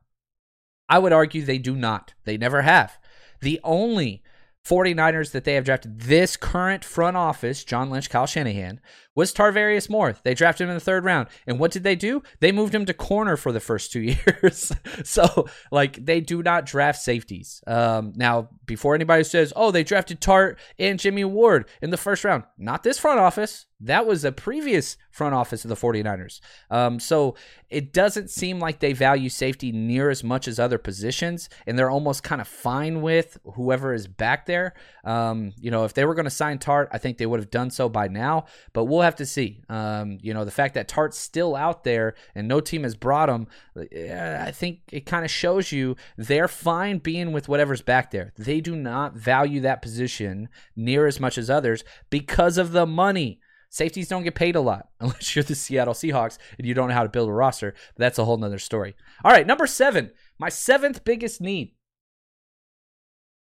I 0.88 1.00
would 1.00 1.14
argue 1.14 1.44
they 1.44 1.60
do 1.60 1.76
not. 1.76 2.14
They 2.26 2.38
never 2.38 2.64
have. 2.64 2.98
The 3.42 3.60
only 3.64 4.24
49ers 4.68 5.32
that 5.32 5.44
they 5.44 5.54
have 5.56 5.66
drafted 5.66 6.02
this 6.02 6.36
current 6.36 6.84
front 6.84 7.16
office, 7.16 7.64
John 7.64 7.90
Lynch, 7.90 8.10
Kyle 8.10 8.26
Shanahan, 8.26 8.80
was 9.20 9.34
Tarvarius 9.34 9.90
Moore. 9.90 10.16
They 10.24 10.34
drafted 10.34 10.64
him 10.64 10.70
in 10.70 10.76
the 10.76 10.80
third 10.80 11.04
round. 11.04 11.28
And 11.46 11.60
what 11.60 11.72
did 11.72 11.84
they 11.84 11.98
do? 11.98 12.24
They 12.40 12.54
moved 12.54 12.74
him 12.74 12.86
to 12.86 12.94
corner 12.94 13.36
for 13.36 13.52
the 13.52 13.60
first 13.60 13.92
two 13.92 14.00
years. 14.28 14.72
so, 15.04 15.50
like, 15.74 16.06
they 16.06 16.22
do 16.22 16.42
not 16.42 16.66
draft 16.66 17.02
safeties. 17.02 17.62
Um, 17.68 18.14
now, 18.16 18.48
before 18.66 18.96
anybody 18.96 19.26
says, 19.26 19.52
oh, 19.58 19.72
they 19.72 19.84
drafted 19.84 20.22
Tartt 20.22 20.56
and 20.80 20.98
Jimmy 20.98 21.26
Ward 21.26 21.68
in 21.82 21.90
the 21.90 21.98
first 21.98 22.24
round, 22.24 22.46
not 22.58 22.84
this 22.84 22.98
front 22.98 23.20
office. 23.20 23.66
That 23.82 24.06
was 24.06 24.26
a 24.26 24.32
previous 24.32 24.98
front 25.10 25.34
office 25.34 25.64
of 25.64 25.70
the 25.70 25.76
49ers. 25.76 26.42
Um, 26.70 27.00
so 27.00 27.36
it 27.70 27.94
doesn't 27.94 28.30
seem 28.30 28.60
like 28.60 28.80
they 28.80 28.94
value 28.94 29.30
safety 29.30 29.72
near 29.72 30.10
as 30.10 30.24
much 30.24 30.48
as 30.48 30.60
other 30.60 30.78
positions, 30.78 31.50
and 31.66 31.78
they're 31.78 31.90
almost 31.90 32.24
kind 32.24 32.42
of 32.42 32.48
fine 32.48 33.02
with 33.02 33.38
whoever 33.56 33.94
is 33.94 34.08
back 34.08 34.46
there. 34.46 34.74
Um, 35.04 35.54
you 35.58 35.72
know, 35.72 35.86
if 35.86 35.94
they 35.94 36.04
were 36.04 36.16
going 36.16 36.26
to 36.26 36.32
sign 36.32 36.60
Tartt, 36.60 36.90
I 36.92 36.98
think 36.98 37.18
they 37.18 37.26
would 37.26 37.40
have 37.40 37.52
done 37.52 37.72
so 37.72 37.88
by 37.88 38.08
now, 38.08 38.46
but 38.74 38.86
we'll 38.86 39.02
have 39.02 39.09
to 39.16 39.26
see. 39.26 39.62
Um, 39.70 40.18
you 40.22 40.34
know, 40.34 40.46
the 40.46 40.52
fact 40.52 40.74
that 40.74 40.88
Tartt's 40.88 41.18
still 41.18 41.56
out 41.56 41.84
there 41.84 42.16
and 42.36 42.48
no 42.48 42.60
team 42.60 42.84
has 42.84 42.96
brought 42.96 43.30
him, 43.30 43.48
I 43.76 44.52
think 44.52 44.82
it 44.92 45.06
kind 45.06 45.26
of 45.26 45.32
shows 45.32 45.72
you 45.72 45.96
they're 46.18 46.48
fine 46.48 47.00
being 47.00 47.32
with 47.32 47.48
whatever's 47.48 47.82
back 47.82 48.12
there. 48.12 48.34
They 48.38 48.62
do 48.62 48.76
not 48.76 49.14
value 49.14 49.62
that 49.62 49.82
position 49.82 50.50
near 50.76 51.08
as 51.08 51.20
much 51.20 51.38
as 51.38 51.50
others 51.50 51.84
because 52.10 52.58
of 52.58 52.72
the 52.72 52.86
money. 52.86 53.40
Safeties 53.72 54.08
don't 54.08 54.24
get 54.24 54.36
paid 54.36 54.56
a 54.56 54.62
lot 54.62 54.90
unless 55.00 55.36
you're 55.36 55.44
the 55.44 55.56
Seattle 55.56 55.94
Seahawks 55.94 56.38
and 56.58 56.68
you 56.68 56.74
don't 56.74 56.90
know 56.90 56.96
how 56.96 57.04
to 57.04 57.10
build 57.10 57.30
a 57.30 57.34
roster. 57.34 57.76
That's 57.98 58.20
a 58.20 58.26
whole 58.26 58.38
nother 58.38 58.60
story. 58.60 58.96
All 59.24 59.32
right, 59.32 59.46
number 59.48 59.68
seven, 59.68 60.12
my 60.38 60.50
seventh 60.50 61.04
biggest 61.04 61.40
need. 61.40 61.76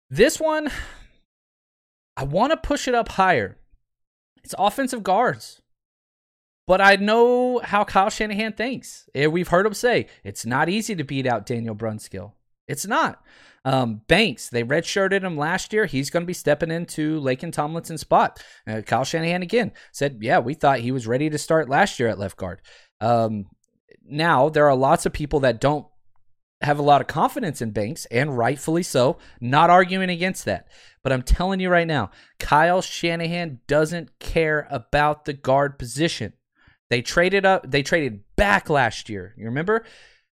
This 0.09 0.41
one, 0.41 0.71
I 2.17 2.25
want 2.25 2.53
to 2.53 2.57
push 2.57 2.89
it 2.89 2.95
up 2.95 3.11
higher. 3.11 3.59
It's 4.47 4.55
offensive 4.57 5.03
guards. 5.03 5.61
But 6.69 6.81
I 6.81 6.95
know 6.95 7.59
how 7.59 7.83
Kyle 7.83 8.11
Shanahan 8.11 8.53
thinks. 8.53 9.09
We've 9.13 9.49
heard 9.49 9.67
him 9.67 9.75
say 9.75 10.07
it's 10.23 10.47
not 10.47 10.69
easy 10.69 10.95
to 10.95 11.03
beat 11.03 11.27
out 11.27 11.47
Daniel 11.47 11.75
Brunskill. 11.75 12.35
It's 12.69 12.87
not. 12.87 13.21
Um, 13.65 14.03
Banks, 14.07 14.49
they 14.49 14.63
redshirted 14.63 15.23
him 15.23 15.37
last 15.37 15.73
year. 15.73 15.87
He's 15.87 16.11
going 16.11 16.23
to 16.23 16.29
be 16.29 16.33
stepping 16.33 16.71
into 16.71 17.21
Laken 17.21 17.53
Tomlinson's 17.53 18.03
spot. 18.03 18.41
Uh, 18.69 18.83
Kyle 18.83 19.03
Shanahan 19.03 19.43
again 19.43 19.73
said, 19.91 20.19
yeah, 20.21 20.39
we 20.39 20.55
thought 20.55 20.79
he 20.79 20.93
was 20.93 21.09
ready 21.09 21.29
to 21.29 21.39
start 21.39 21.69
last 21.69 21.99
year 21.99 22.09
at 22.09 22.21
left 22.21 22.37
guard. 22.37 22.61
Um, 23.01 23.47
now, 24.09 24.49
there 24.49 24.69
are 24.69 24.77
lots 24.77 25.07
of 25.07 25.13
people 25.13 25.41
that 25.41 25.61
don't 25.61 25.89
have 26.61 26.79
a 26.79 26.83
lot 26.83 27.01
of 27.01 27.07
confidence 27.07 27.61
in 27.61 27.71
Banks, 27.71 28.07
and 28.07 28.37
rightfully 28.37 28.83
so. 28.83 29.19
Not 29.41 29.71
arguing 29.71 30.11
against 30.11 30.45
that. 30.47 30.69
But 31.03 31.13
I'm 31.13 31.23
telling 31.23 31.61
you 31.61 31.69
right 31.69 31.87
now, 31.87 32.11
Kyle 32.39 32.83
Shanahan 32.83 33.61
doesn't 33.67 34.19
care 34.19 34.67
about 34.71 35.25
the 35.25 35.33
guard 35.33 35.79
position. 35.79 36.33
They 36.89 37.03
traded 37.03 37.45
up, 37.45 37.71
they 37.71 37.83
traded 37.83 38.21
back 38.37 38.71
last 38.71 39.09
year. 39.09 39.35
You 39.37 39.47
remember? 39.47 39.85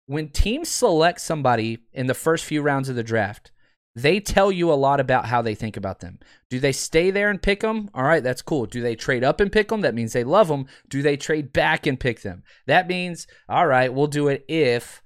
when 0.10 0.28
teams 0.28 0.68
select 0.70 1.22
somebody 1.22 1.78
in 1.94 2.08
the 2.08 2.16
first 2.16 2.44
few 2.44 2.64
rounds 2.64 2.90
of 2.90 2.96
the 2.96 3.04
draft, 3.04 3.52
they 3.94 4.20
tell 4.20 4.52
you 4.52 4.72
a 4.72 4.74
lot 4.74 5.00
about 5.00 5.28
how 5.28 5.40
they 5.40 5.54
think 5.54 5.78
about 5.78 6.00
them. 6.00 6.18
Do 6.50 6.60
they 6.60 6.72
stay 6.72 7.12
there 7.12 7.30
and 7.30 7.40
pick 7.40 7.60
them? 7.60 7.92
All 7.94 8.02
right, 8.02 8.24
that's 8.24 8.42
cool. 8.42 8.66
Do 8.66 8.82
they 8.82 8.96
trade 8.96 9.24
up 9.24 9.40
and 9.40 9.52
pick 9.52 9.68
them? 9.68 9.82
That 9.82 9.94
means 9.94 10.14
they 10.14 10.24
love 10.24 10.48
them. 10.48 10.66
Do 10.90 11.04
they 11.04 11.16
trade 11.16 11.54
back 11.54 11.86
and 11.86 12.00
pick 12.00 12.24
them? 12.24 12.42
That 12.66 12.88
means, 12.88 13.28
all 13.48 13.68
right, 13.68 13.94
we'll 13.94 14.08
do 14.08 14.30
it 14.30 14.46
if. 14.48 15.04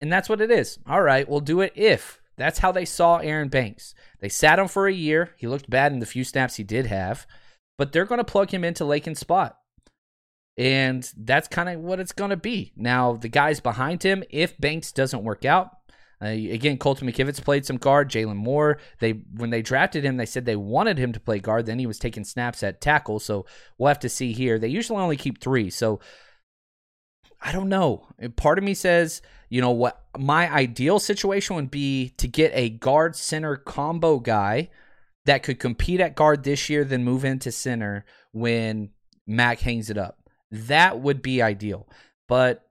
And 0.00 0.12
that's 0.12 0.28
what 0.28 0.40
it 0.40 0.50
is. 0.50 0.78
All 0.86 1.02
right, 1.02 1.28
we'll 1.28 1.40
do 1.40 1.60
it 1.60 1.72
if. 1.74 2.20
That's 2.36 2.60
how 2.60 2.70
they 2.70 2.84
saw 2.84 3.16
Aaron 3.16 3.48
Banks. 3.48 3.94
They 4.20 4.28
sat 4.28 4.58
him 4.58 4.68
for 4.68 4.86
a 4.86 4.92
year. 4.92 5.34
He 5.36 5.48
looked 5.48 5.68
bad 5.68 5.92
in 5.92 5.98
the 5.98 6.06
few 6.06 6.22
snaps 6.22 6.56
he 6.56 6.62
did 6.62 6.86
have, 6.86 7.26
but 7.76 7.92
they're 7.92 8.04
going 8.04 8.18
to 8.20 8.24
plug 8.24 8.50
him 8.50 8.64
into 8.64 8.84
Laken's 8.84 9.18
spot. 9.18 9.58
And 10.56 11.08
that's 11.16 11.48
kind 11.48 11.68
of 11.68 11.80
what 11.80 12.00
it's 12.00 12.12
going 12.12 12.30
to 12.30 12.36
be. 12.36 12.72
Now, 12.76 13.14
the 13.14 13.28
guys 13.28 13.60
behind 13.60 14.02
him, 14.02 14.24
if 14.30 14.58
Banks 14.58 14.92
doesn't 14.92 15.24
work 15.24 15.44
out, 15.44 15.70
uh, 16.20 16.26
again, 16.26 16.78
Colton 16.78 17.08
McKivitz 17.08 17.42
played 17.42 17.64
some 17.64 17.76
guard. 17.76 18.10
Jaylon 18.10 18.36
Moore, 18.36 18.78
they 18.98 19.12
when 19.12 19.50
they 19.50 19.62
drafted 19.62 20.04
him, 20.04 20.16
they 20.16 20.26
said 20.26 20.44
they 20.44 20.56
wanted 20.56 20.98
him 20.98 21.12
to 21.12 21.20
play 21.20 21.38
guard. 21.38 21.66
Then 21.66 21.78
he 21.78 21.86
was 21.86 21.98
taking 21.98 22.24
snaps 22.24 22.62
at 22.62 22.80
tackle. 22.80 23.20
So 23.20 23.46
we'll 23.76 23.88
have 23.88 24.00
to 24.00 24.08
see 24.08 24.32
here. 24.32 24.58
They 24.58 24.68
usually 24.68 25.00
only 25.00 25.16
keep 25.16 25.40
three. 25.40 25.70
So 25.70 26.00
I 27.40 27.52
don't 27.52 27.68
know. 27.68 28.06
Part 28.36 28.58
of 28.58 28.64
me 28.64 28.74
says, 28.74 29.22
you 29.48 29.60
know 29.60 29.70
what, 29.70 30.04
my 30.18 30.52
ideal 30.52 30.98
situation 30.98 31.56
would 31.56 31.70
be 31.70 32.10
to 32.18 32.26
get 32.28 32.50
a 32.54 32.68
guard 32.68 33.16
center 33.16 33.56
combo 33.56 34.18
guy 34.18 34.70
that 35.24 35.42
could 35.42 35.58
compete 35.60 36.00
at 36.00 36.16
guard 36.16 36.42
this 36.42 36.68
year, 36.68 36.84
then 36.84 37.04
move 37.04 37.24
into 37.24 37.52
center 37.52 38.04
when 38.32 38.90
Mack 39.26 39.60
hangs 39.60 39.90
it 39.90 39.98
up. 39.98 40.18
That 40.50 41.00
would 41.00 41.22
be 41.22 41.42
ideal. 41.42 41.88
But 42.28 42.64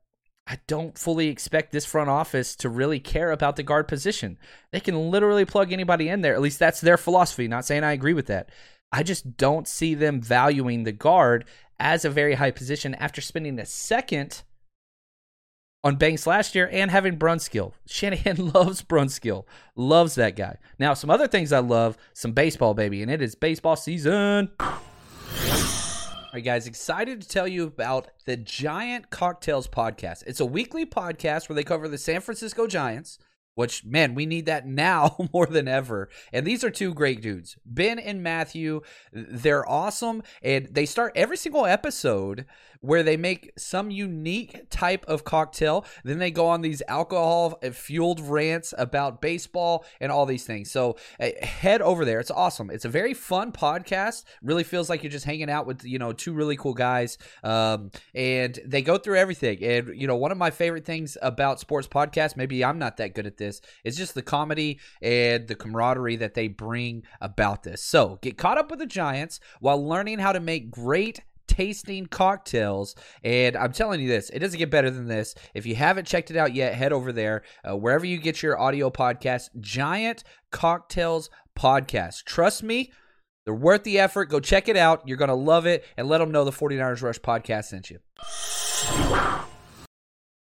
I 0.47 0.59
don't 0.67 0.97
fully 0.97 1.27
expect 1.27 1.71
this 1.71 1.85
front 1.85 2.09
office 2.09 2.55
to 2.57 2.69
really 2.69 2.99
care 2.99 3.31
about 3.31 3.57
the 3.57 3.63
guard 3.63 3.87
position. 3.87 4.37
They 4.71 4.79
can 4.79 5.11
literally 5.11 5.45
plug 5.45 5.71
anybody 5.71 6.09
in 6.09 6.21
there. 6.21 6.33
At 6.33 6.41
least 6.41 6.57
that's 6.57 6.81
their 6.81 6.97
philosophy. 6.97 7.47
Not 7.47 7.65
saying 7.65 7.83
I 7.83 7.91
agree 7.91 8.13
with 8.13 8.27
that. 8.27 8.49
I 8.91 9.03
just 9.03 9.35
don't 9.37 9.67
see 9.67 9.93
them 9.93 10.21
valuing 10.21 10.83
the 10.83 10.93
guard 10.93 11.45
as 11.79 12.05
a 12.05 12.09
very 12.09 12.35
high 12.35 12.51
position 12.51 12.95
after 12.95 13.21
spending 13.21 13.59
a 13.59 13.65
second 13.65 14.43
on 15.87 15.95
Banks 15.95 16.27
last 16.27 16.53
year 16.53 16.69
and 16.69 16.91
having 16.91 17.17
Brunskill. 17.17 17.71
Shanahan 17.85 18.51
loves 18.53 18.83
Brunskill, 18.83 19.45
loves 19.77 20.15
that 20.15 20.35
guy. 20.35 20.57
Now, 20.77 20.93
some 20.93 21.09
other 21.09 21.29
things 21.29 21.53
I 21.53 21.59
love, 21.59 21.97
some 22.13 22.33
baseball, 22.33 22.73
baby, 22.73 23.01
and 23.01 23.09
it 23.09 23.21
is 23.21 23.35
baseball 23.35 23.77
season. 23.77 24.51
All 24.59 26.33
right, 26.33 26.43
guys, 26.43 26.67
excited 26.67 27.21
to 27.21 27.27
tell 27.27 27.47
you 27.47 27.63
about 27.63 28.09
the 28.25 28.35
Giant 28.35 29.09
Cocktails 29.09 29.69
podcast. 29.69 30.23
It's 30.27 30.41
a 30.41 30.45
weekly 30.45 30.85
podcast 30.85 31.47
where 31.47 31.55
they 31.55 31.63
cover 31.63 31.87
the 31.87 31.97
San 31.97 32.19
Francisco 32.19 32.67
Giants, 32.67 33.17
which, 33.55 33.85
man, 33.85 34.13
we 34.13 34.25
need 34.25 34.45
that 34.45 34.67
now 34.67 35.15
more 35.33 35.45
than 35.45 35.69
ever. 35.69 36.09
And 36.33 36.45
these 36.45 36.65
are 36.65 36.69
two 36.69 36.93
great 36.93 37.21
dudes, 37.21 37.57
Ben 37.65 37.97
and 37.97 38.21
Matthew. 38.21 38.81
They're 39.13 39.67
awesome. 39.67 40.21
And 40.43 40.67
they 40.69 40.85
start 40.85 41.13
every 41.15 41.37
single 41.37 41.65
episode 41.65 42.45
where 42.81 43.03
they 43.03 43.17
make 43.17 43.51
some 43.57 43.91
unique 43.91 44.69
type 44.69 45.05
of 45.07 45.23
cocktail. 45.23 45.85
Then 46.03 46.19
they 46.19 46.31
go 46.31 46.47
on 46.47 46.61
these 46.61 46.81
alcohol 46.87 47.59
fueled 47.71 48.19
rants 48.19 48.73
about 48.77 49.21
baseball 49.21 49.85
and 49.99 50.11
all 50.11 50.25
these 50.25 50.45
things. 50.45 50.71
So 50.71 50.97
uh, 51.19 51.29
head 51.41 51.81
over 51.81 52.05
there. 52.05 52.19
It's 52.19 52.31
awesome. 52.31 52.69
It's 52.69 52.85
a 52.85 52.89
very 52.89 53.13
fun 53.13 53.51
podcast. 53.51 54.23
Really 54.41 54.63
feels 54.63 54.89
like 54.89 55.03
you're 55.03 55.11
just 55.11 55.25
hanging 55.25 55.49
out 55.49 55.65
with, 55.65 55.83
you 55.83 55.99
know, 55.99 56.13
two 56.13 56.33
really 56.33 56.55
cool 56.55 56.73
guys. 56.73 57.17
Um, 57.43 57.91
and 58.13 58.59
they 58.65 58.81
go 58.81 58.97
through 58.97 59.17
everything. 59.17 59.63
And, 59.63 59.99
you 59.99 60.07
know, 60.07 60.15
one 60.15 60.31
of 60.31 60.37
my 60.37 60.51
favorite 60.51 60.85
things 60.85 61.17
about 61.21 61.59
sports 61.59 61.87
podcasts, 61.87 62.37
maybe 62.37 62.63
I'm 62.63 62.79
not 62.79 62.97
that 62.97 63.15
good 63.15 63.27
at 63.27 63.37
this, 63.37 63.61
is 63.83 63.97
just 63.97 64.13
the 64.13 64.21
comedy 64.21 64.79
and 65.01 65.47
the 65.47 65.55
camaraderie 65.55 66.17
that 66.17 66.33
they 66.33 66.47
bring 66.47 67.03
about 67.21 67.63
this. 67.63 67.81
So 67.83 68.19
get 68.21 68.37
caught 68.37 68.57
up 68.57 68.69
with 68.69 68.79
the 68.79 68.85
Giants 68.85 69.39
while 69.59 69.85
learning 69.85 70.19
how 70.19 70.31
to 70.31 70.39
make 70.39 70.71
great 70.71 71.21
tasting 71.57 72.05
cocktails. 72.05 72.95
And 73.23 73.55
I'm 73.55 73.71
telling 73.71 73.99
you 73.99 74.07
this, 74.07 74.29
it 74.29 74.39
doesn't 74.39 74.59
get 74.59 74.69
better 74.69 74.91
than 74.91 75.07
this. 75.07 75.33
If 75.55 75.65
you 75.65 75.73
haven't 75.73 76.05
checked 76.05 76.29
it 76.29 76.37
out 76.37 76.53
yet, 76.53 76.75
head 76.75 76.93
over 76.93 77.11
there. 77.11 77.41
Uh, 77.67 77.75
wherever 77.75 78.05
you 78.05 78.19
get 78.19 78.43
your 78.43 78.59
audio 78.59 78.91
podcast, 78.91 79.49
Giant 79.59 80.23
Cocktails 80.51 81.31
Podcast. 81.57 82.25
Trust 82.25 82.61
me, 82.61 82.91
they're 83.43 83.55
worth 83.55 83.83
the 83.83 83.97
effort. 83.97 84.25
Go 84.29 84.39
check 84.39 84.69
it 84.69 84.77
out. 84.77 85.07
You're 85.07 85.17
going 85.17 85.29
to 85.29 85.33
love 85.33 85.65
it. 85.65 85.83
And 85.97 86.07
let 86.07 86.19
them 86.19 86.31
know 86.31 86.43
the 86.43 86.51
49ers 86.51 87.01
Rush 87.01 87.19
podcast 87.19 87.65
sent 87.65 87.89
you. 87.89 87.99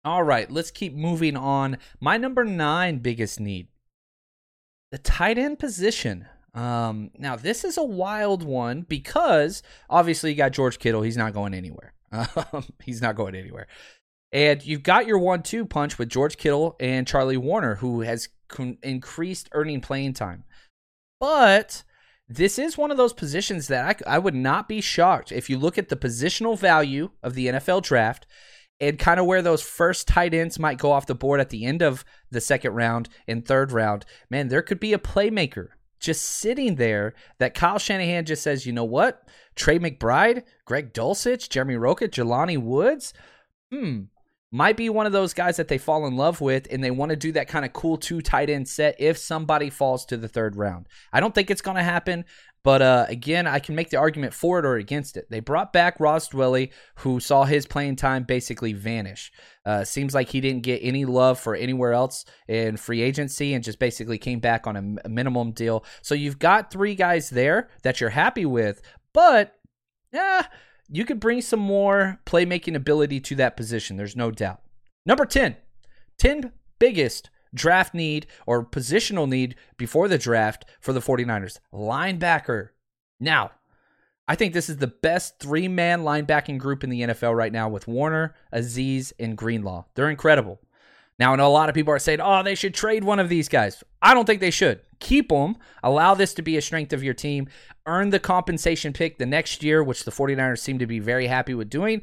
All 0.05 0.23
right, 0.23 0.49
let's 0.49 0.71
keep 0.71 0.93
moving 0.93 1.35
on. 1.35 1.77
My 1.99 2.15
number 2.17 2.45
nine 2.45 2.99
biggest 2.99 3.41
need 3.41 3.67
the 4.91 4.97
tight 4.99 5.37
end 5.37 5.59
position. 5.59 6.27
Um, 6.53 7.09
now 7.17 7.35
this 7.35 7.63
is 7.63 7.77
a 7.77 7.83
wild 7.83 8.43
one 8.43 8.81
because 8.81 9.63
obviously 9.89 10.31
you 10.31 10.37
got 10.37 10.51
George 10.51 10.79
Kittle. 10.79 11.01
He's 11.01 11.17
not 11.17 11.33
going 11.33 11.53
anywhere. 11.53 11.93
Um, 12.53 12.65
he's 12.83 13.01
not 13.01 13.15
going 13.15 13.33
anywhere. 13.33 13.65
And 14.31 14.63
you've 14.63 14.83
got 14.83 15.07
your 15.07 15.17
one-two 15.17 15.65
punch 15.65 15.97
with 15.97 16.09
George 16.09 16.37
Kittle 16.37 16.75
and 16.79 17.07
Charlie 17.07 17.37
Woerner, 17.37 17.77
who 17.77 18.01
has 18.01 18.29
con- 18.47 18.77
increased 18.83 19.49
earning 19.51 19.81
playing 19.81 20.13
time. 20.13 20.43
But 21.19 21.83
this 22.29 22.59
is 22.59 22.77
one 22.77 22.91
of 22.91 22.97
those 22.97 23.13
positions 23.13 23.67
that 23.67 24.03
I, 24.07 24.15
I 24.15 24.19
would 24.19 24.35
not 24.35 24.67
be 24.67 24.79
shocked 24.81 25.31
if 25.31 25.49
you 25.49 25.57
look 25.57 25.77
at 25.77 25.89
the 25.89 25.95
positional 25.95 26.57
value 26.57 27.09
of 27.23 27.33
the 27.33 27.47
NFL 27.47 27.81
draft 27.81 28.27
and 28.79 28.99
kind 28.99 29.19
of 29.19 29.25
where 29.25 29.41
those 29.41 29.61
first 29.61 30.07
tight 30.07 30.33
ends 30.33 30.59
might 30.59 30.77
go 30.77 30.91
off 30.91 31.05
the 31.05 31.15
board 31.15 31.39
at 31.39 31.49
the 31.49 31.65
end 31.65 31.81
of 31.81 32.03
the 32.31 32.41
second 32.41 32.73
round 32.73 33.09
and 33.27 33.45
third 33.45 33.71
round. 33.71 34.05
Man, 34.29 34.47
there 34.47 34.61
could 34.61 34.79
be 34.79 34.93
a 34.93 34.99
playmaker 34.99 35.69
just 36.03 36.23
sitting 36.23 36.75
there 36.75 37.13
that 37.39 37.53
Kyle 37.53 37.79
Shanahan 37.79 38.25
just 38.25 38.43
says, 38.43 38.65
you 38.65 38.73
know 38.73 38.83
what? 38.83 39.27
Trey 39.55 39.79
McBride, 39.79 40.43
Greg 40.65 40.93
Dulcich, 40.93 41.49
Jeremy 41.49 41.75
Ruckert, 41.75 42.09
Jelani 42.09 42.57
Woods, 42.57 43.13
hmm, 43.71 44.01
might 44.51 44.77
be 44.77 44.89
one 44.89 45.05
of 45.05 45.13
those 45.13 45.33
guys 45.33 45.57
that 45.57 45.69
they 45.69 45.77
fall 45.77 46.05
in 46.05 46.17
love 46.17 46.41
with 46.41 46.67
and 46.69 46.83
they 46.83 46.91
want 46.91 47.09
to 47.09 47.15
do 47.15 47.31
that 47.31 47.47
kind 47.47 47.63
of 47.65 47.73
cool 47.73 47.97
two 47.97 48.21
tight 48.21 48.49
end 48.49 48.67
set 48.67 48.95
if 48.99 49.17
somebody 49.17 49.69
falls 49.69 50.05
to 50.05 50.17
the 50.17 50.27
third 50.27 50.55
round. 50.57 50.87
I 51.11 51.21
don't 51.21 51.33
think 51.33 51.49
it's 51.49 51.61
going 51.61 51.77
to 51.77 51.83
happen. 51.83 52.25
But 52.63 52.81
uh, 52.81 53.05
again, 53.09 53.45
I 53.45 53.59
can 53.59 53.75
make 53.75 53.89
the 53.89 53.97
argument 53.97 54.33
for 54.33 54.59
it 54.59 54.65
or 54.65 54.75
against 54.75 55.17
it. 55.17 55.29
They 55.29 55.41
brought 55.41 55.73
back 55.73 55.99
Ross 55.99 56.29
Dwelley, 56.29 56.71
who 56.95 57.19
saw 57.19 57.43
his 57.43 57.65
playing 57.65 57.97
time 57.97 58.23
basically 58.23 58.71
vanish. 58.71 59.33
Uh, 59.65 59.83
seems 59.83 60.13
like 60.13 60.29
he 60.29 60.39
didn't 60.39 60.63
get 60.63 60.79
any 60.81 61.03
love 61.03 61.39
for 61.39 61.55
anywhere 61.55 61.91
else 61.91 62.23
in 62.47 62.77
free 62.77 63.01
agency 63.01 63.53
and 63.53 63.63
just 63.63 63.79
basically 63.79 64.17
came 64.17 64.39
back 64.39 64.65
on 64.65 64.75
a, 64.77 65.05
a 65.05 65.09
minimum 65.09 65.51
deal. 65.51 65.83
So 66.01 66.15
you've 66.15 66.39
got 66.39 66.71
three 66.71 66.95
guys 66.95 67.29
there 67.29 67.69
that 67.83 67.99
you're 67.99 68.11
happy 68.11 68.45
with, 68.45 68.81
but 69.13 69.55
yeah, 70.13 70.45
you 70.87 71.03
could 71.03 71.19
bring 71.19 71.41
some 71.41 71.59
more 71.59 72.19
playmaking 72.25 72.75
ability 72.75 73.19
to 73.19 73.35
that 73.35 73.57
position. 73.57 73.97
There's 73.97 74.15
no 74.15 74.31
doubt. 74.31 74.61
Number 75.05 75.25
10, 75.25 75.57
10 76.17 76.51
biggest 76.79 77.29
draft 77.53 77.93
need 77.93 78.27
or 78.45 78.65
positional 78.65 79.27
need 79.27 79.55
before 79.77 80.07
the 80.07 80.17
draft 80.17 80.65
for 80.79 80.93
the 80.93 80.99
49ers 80.99 81.59
linebacker. 81.73 82.69
Now, 83.19 83.51
I 84.27 84.35
think 84.35 84.53
this 84.53 84.69
is 84.69 84.77
the 84.77 84.87
best 84.87 85.39
three 85.39 85.67
man 85.67 86.01
linebacking 86.01 86.57
group 86.57 86.83
in 86.83 86.89
the 86.89 87.01
NFL 87.01 87.35
right 87.35 87.51
now 87.51 87.67
with 87.69 87.87
Warner, 87.87 88.35
Azeez, 88.53 89.11
and 89.19 89.37
Greenlaw. 89.37 89.85
They're 89.95 90.09
incredible. 90.09 90.59
Now, 91.19 91.33
I 91.33 91.35
know 91.35 91.47
a 91.47 91.49
lot 91.49 91.69
of 91.69 91.75
people 91.75 91.93
are 91.93 91.99
saying, 91.99 92.21
oh, 92.21 92.41
they 92.41 92.55
should 92.55 92.73
trade 92.73 93.03
one 93.03 93.19
of 93.19 93.29
these 93.29 93.47
guys. 93.47 93.83
I 94.01 94.13
don't 94.13 94.25
think 94.25 94.39
they 94.39 94.49
should. 94.49 94.81
Keep 94.99 95.29
them. 95.29 95.57
Allow 95.83 96.15
this 96.15 96.33
to 96.35 96.41
be 96.41 96.57
a 96.57 96.61
strength 96.61 96.91
of 96.91 97.03
your 97.03 97.13
team. 97.13 97.47
Earn 97.85 98.09
the 98.09 98.19
compensation 98.19 98.93
pick 98.93 99.17
the 99.17 99.25
next 99.25 99.61
year, 99.61 99.83
which 99.83 100.05
the 100.05 100.11
49ers 100.11 100.59
seem 100.59 100.79
to 100.79 100.87
be 100.87 100.99
very 100.99 101.27
happy 101.27 101.53
with 101.53 101.69
doing 101.69 102.01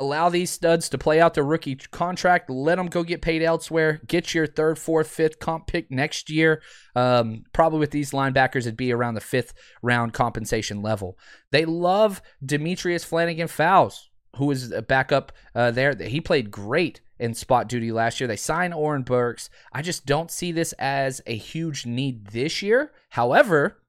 allow 0.00 0.30
these 0.30 0.50
studs 0.50 0.88
to 0.88 0.98
play 0.98 1.20
out 1.20 1.34
their 1.34 1.44
rookie 1.44 1.76
contract. 1.76 2.50
Let 2.50 2.76
them 2.76 2.88
go 2.88 3.04
get 3.04 3.22
paid 3.22 3.42
elsewhere. 3.42 4.00
Get 4.06 4.34
your 4.34 4.46
third, 4.46 4.78
fourth, 4.78 5.08
fifth 5.08 5.38
comp 5.38 5.66
pick 5.66 5.90
next 5.90 6.30
year. 6.30 6.62
Um, 6.96 7.44
probably 7.52 7.78
with 7.78 7.90
these 7.90 8.12
linebackers, 8.12 8.60
it'd 8.62 8.76
be 8.76 8.92
around 8.92 9.14
the 9.14 9.20
fifth 9.20 9.52
round 9.82 10.14
compensation 10.14 10.82
level. 10.82 11.18
They 11.52 11.66
love 11.66 12.22
Demetrius 12.44 13.04
Flannigan-Fowles, 13.04 14.08
who 14.36 14.50
is 14.50 14.72
a 14.72 14.82
backup 14.82 15.32
uh, 15.54 15.70
there. 15.70 15.94
He 15.94 16.20
played 16.20 16.50
great 16.50 17.00
in 17.18 17.34
spot 17.34 17.68
duty 17.68 17.92
last 17.92 18.18
year. 18.18 18.26
They 18.26 18.36
signed 18.36 18.72
Oren 18.72 19.02
Burks. 19.02 19.50
I 19.72 19.82
just 19.82 20.06
don't 20.06 20.30
see 20.30 20.50
this 20.50 20.72
as 20.78 21.20
a 21.26 21.36
huge 21.36 21.84
need 21.84 22.28
this 22.28 22.62
year. 22.62 22.92
However, 23.10 23.82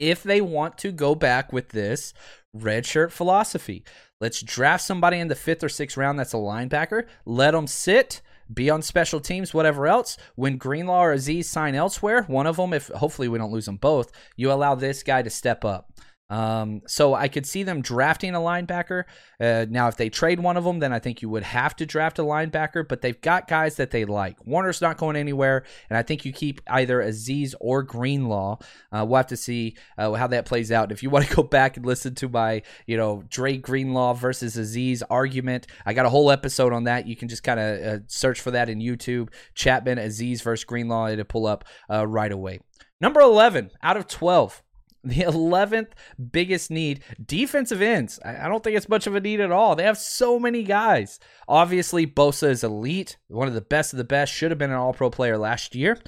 if 0.00 0.24
they 0.24 0.40
want 0.40 0.76
to 0.78 0.90
go 0.90 1.14
back 1.14 1.52
with 1.52 1.68
this 1.68 2.12
redshirt 2.54 3.10
philosophy, 3.10 3.84
Let's 4.24 4.40
draft 4.40 4.84
somebody 4.84 5.18
in 5.18 5.28
the 5.28 5.34
fifth 5.34 5.62
or 5.62 5.68
sixth 5.68 5.98
round 5.98 6.18
that's 6.18 6.32
a 6.32 6.38
linebacker. 6.38 7.04
Let 7.26 7.50
them 7.50 7.66
sit, 7.66 8.22
be 8.52 8.70
on 8.70 8.80
special 8.80 9.20
teams, 9.20 9.52
whatever 9.52 9.86
else. 9.86 10.16
When 10.34 10.56
Greenlaw 10.56 11.04
or 11.04 11.14
Azeez 11.14 11.44
sign 11.44 11.74
elsewhere, 11.74 12.22
one 12.22 12.46
of 12.46 12.56
them, 12.56 12.72
if 12.72 12.88
hopefully 12.88 13.28
we 13.28 13.38
don't 13.38 13.52
lose 13.52 13.66
them 13.66 13.76
both, 13.76 14.12
you 14.36 14.50
allow 14.50 14.76
this 14.76 15.02
guy 15.02 15.22
to 15.22 15.30
step 15.30 15.64
up. 15.64 15.92
Um, 16.30 16.80
so 16.86 17.14
I 17.14 17.28
could 17.28 17.44
see 17.44 17.62
them 17.62 17.82
drafting 17.82 18.34
a 18.34 18.38
linebacker. 18.38 19.04
Uh, 19.38 19.66
now, 19.68 19.88
if 19.88 19.96
they 19.96 20.08
trade 20.08 20.40
one 20.40 20.56
of 20.56 20.64
them, 20.64 20.78
then 20.78 20.92
I 20.92 20.98
think 20.98 21.20
you 21.20 21.28
would 21.28 21.42
have 21.42 21.76
to 21.76 21.86
draft 21.86 22.18
a 22.18 22.22
linebacker. 22.22 22.86
But 22.88 23.02
they've 23.02 23.20
got 23.20 23.46
guys 23.46 23.76
that 23.76 23.90
they 23.90 24.04
like. 24.04 24.44
Warner's 24.46 24.80
not 24.80 24.96
going 24.96 25.16
anywhere, 25.16 25.64
and 25.90 25.98
I 25.98 26.02
think 26.02 26.24
you 26.24 26.32
keep 26.32 26.60
either 26.66 27.02
Azeez 27.02 27.54
or 27.60 27.82
Greenlaw. 27.82 28.58
Uh, 28.90 29.04
we'll 29.06 29.18
have 29.18 29.26
to 29.28 29.36
see 29.36 29.76
uh, 29.98 30.12
how 30.14 30.26
that 30.28 30.46
plays 30.46 30.72
out. 30.72 30.92
If 30.92 31.02
you 31.02 31.10
want 31.14 31.26
to 31.28 31.36
go 31.36 31.42
back 31.42 31.76
and 31.76 31.84
listen 31.84 32.14
to 32.16 32.28
my, 32.28 32.62
you 32.86 32.96
know, 32.96 33.22
Dre 33.28 33.58
Greenlaw 33.58 34.14
versus 34.14 34.56
Azeez 34.56 35.02
argument, 35.10 35.66
I 35.84 35.92
got 35.92 36.06
a 36.06 36.10
whole 36.10 36.30
episode 36.30 36.72
on 36.72 36.84
that. 36.84 37.06
You 37.06 37.16
can 37.16 37.28
just 37.28 37.42
kind 37.42 37.60
of 37.60 37.80
uh, 37.80 37.98
search 38.06 38.40
for 38.40 38.50
that 38.52 38.68
in 38.68 38.80
YouTube. 38.80 39.28
Chapman 39.54 39.98
Azeez 39.98 40.42
versus 40.42 40.64
Greenlaw. 40.64 41.08
It'll 41.08 41.24
pull 41.24 41.46
up 41.46 41.64
uh, 41.90 42.06
right 42.06 42.32
away. 42.32 42.60
Number 43.00 43.20
11 43.20 43.70
out 43.82 43.96
of 43.96 44.08
12. 44.08 44.62
The 45.04 45.24
11th 45.24 45.88
biggest 46.32 46.70
need, 46.70 47.04
defensive 47.24 47.82
ends. 47.82 48.18
I 48.24 48.48
don't 48.48 48.64
think 48.64 48.76
it's 48.76 48.88
much 48.88 49.06
of 49.06 49.14
a 49.14 49.20
need 49.20 49.40
at 49.40 49.52
all. 49.52 49.76
They 49.76 49.84
have 49.84 49.98
so 49.98 50.38
many 50.38 50.62
guys. 50.62 51.20
Obviously, 51.46 52.06
Bosa 52.06 52.48
is 52.48 52.64
elite, 52.64 53.18
one 53.28 53.46
of 53.46 53.52
the 53.54 53.60
best 53.60 53.92
of 53.92 53.98
the 53.98 54.04
best, 54.04 54.32
should 54.32 54.50
have 54.50 54.58
been 54.58 54.70
an 54.70 54.76
all 54.76 54.94
pro 54.94 55.10
player 55.10 55.36
last 55.36 55.74
year. 55.74 55.98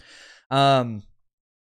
Um, 0.50 1.02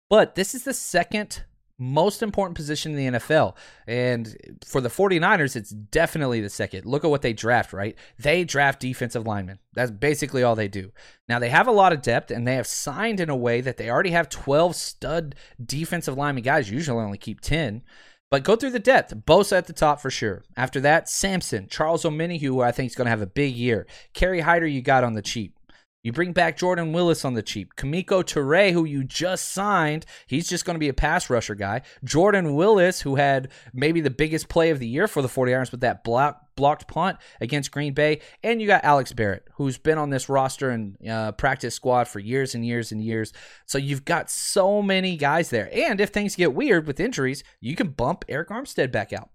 but 0.09 0.35
this 0.35 0.55
is 0.55 0.65
the 0.65 0.73
second 0.73 1.45
most 1.81 2.23
important 2.23 2.55
position 2.55 2.97
in 2.97 3.13
the 3.13 3.19
NFL. 3.19 3.57
And 3.87 4.37
for 4.65 4.81
the 4.81 4.89
49ers, 4.89 5.57
it's 5.57 5.71
definitely 5.71 6.41
the 6.41 6.51
second. 6.51 6.85
Look 6.85 7.05
at 7.05 7.11
what 7.11 7.23
they 7.23 7.33
draft, 7.33 7.73
right? 7.73 7.97
They 8.19 8.45
draft 8.45 8.81
defensive 8.81 9.27
linemen. 9.27 9.59
That's 9.73 9.91
basically 9.91 10.43
all 10.43 10.55
they 10.55 10.69
do. 10.69 10.93
Now, 11.29 11.39
they 11.39 11.49
have 11.49 11.67
a 11.67 11.73
lot 11.73 11.93
of 11.93 12.03
depth 12.03 12.31
and 12.31 12.47
they 12.47 12.55
have 12.55 12.67
signed 12.67 13.19
in 13.19 13.31
a 13.31 13.37
way 13.37 13.61
that 13.63 13.79
they 13.79 13.91
already 13.91 14.11
have 14.11 14.29
12 14.29 14.77
stud 14.77 15.35
defensive 15.65 16.17
lineman 16.17 16.45
guys, 16.45 16.71
usually 16.71 17.03
only 17.03 17.19
keep 17.19 17.41
10. 17.41 17.83
But 18.31 18.45
go 18.45 18.55
through 18.55 18.71
the 18.71 18.79
depth. 18.79 19.15
Bosa 19.27 19.59
at 19.59 19.67
the 19.67 19.73
top 19.73 20.01
for 20.01 20.11
sure. 20.11 20.45
After 20.57 20.81
that, 20.81 21.09
Samson, 21.09 21.67
Charles 21.69 22.05
Omenihu, 22.05 22.43
who 22.43 22.61
I 22.61 22.71
think 22.71 22.91
is 22.91 22.95
going 22.95 23.07
to 23.07 23.11
have 23.11 23.23
a 23.23 23.27
big 23.27 23.57
year. 23.57 23.87
Kerry 24.15 24.41
Hyder, 24.41 24.69
you 24.69 24.83
got 24.83 25.03
on 25.03 25.15
the 25.15 25.23
cheap. 25.23 25.57
You 26.03 26.13
bring 26.13 26.33
back 26.33 26.57
Jordan 26.57 26.95
Willis 26.95 27.27
on 27.27 27.35
the 27.35 27.43
cheap. 27.43 27.77
Kemoko 27.77 28.25
Turay, 28.25 28.73
who 28.73 28.87
you 28.87 29.05
just 29.05 29.53
signed, 29.53 30.07
he's 30.27 30.49
just 30.49 30.65
going 30.65 30.75
to 30.75 30.81
be 30.81 30.89
a 30.89 30.95
pass 30.95 31.29
rusher 31.29 31.55
guy. 31.55 31.83
Jordan 32.03 32.55
Willis, 32.55 33.03
who 33.03 33.17
had 33.17 33.49
maybe 33.75 34.01
the 34.01 34.09
biggest 34.09 34.49
play 34.49 34.71
of 34.71 34.79
the 34.79 34.87
year 34.87 35.07
for 35.07 35.21
the 35.21 35.29
49ers 35.29 35.71
with 35.71 35.83
that 35.83 36.03
block, 36.03 36.41
blocked 36.57 36.89
punt 36.89 37.19
against 37.43 37.71
Green 37.71 37.93
Bay. 37.93 38.21
And 38.43 38.63
you 38.63 38.67
got 38.67 38.83
Alex 38.83 39.13
Barrett, 39.13 39.47
who's 39.57 39.77
been 39.77 39.99
on 39.99 40.09
this 40.09 40.31
roster 40.31 40.71
and 40.71 40.97
uh, 41.07 41.33
practice 41.33 41.75
squad 41.75 42.09
for 42.09 42.19
years 42.19 42.55
and 42.55 42.65
years 42.65 42.93
and 42.93 43.03
years. 43.03 43.35
So 43.67 43.77
you've 43.77 44.07
got 44.07 44.31
so 44.31 44.81
many 44.81 45.19
guys 45.19 45.51
there. 45.51 45.69
And 45.71 46.01
if 46.01 46.09
things 46.09 46.35
get 46.35 46.55
weird 46.55 46.87
with 46.87 46.99
injuries, 46.99 47.45
you 47.61 47.77
can 47.77 47.89
bump 47.89 48.25
Arik 48.27 48.47
Armstead 48.47 48.91
back 48.91 49.13
out. 49.13 49.29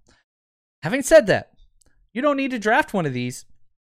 Having 0.82 1.04
said 1.04 1.28
that, 1.28 1.52
you 2.12 2.24
don't 2.24 2.38
need 2.38 2.52
to 2.52 2.60
draft 2.60 2.92
one 2.92 3.06
of 3.06 3.14
these 3.14 3.46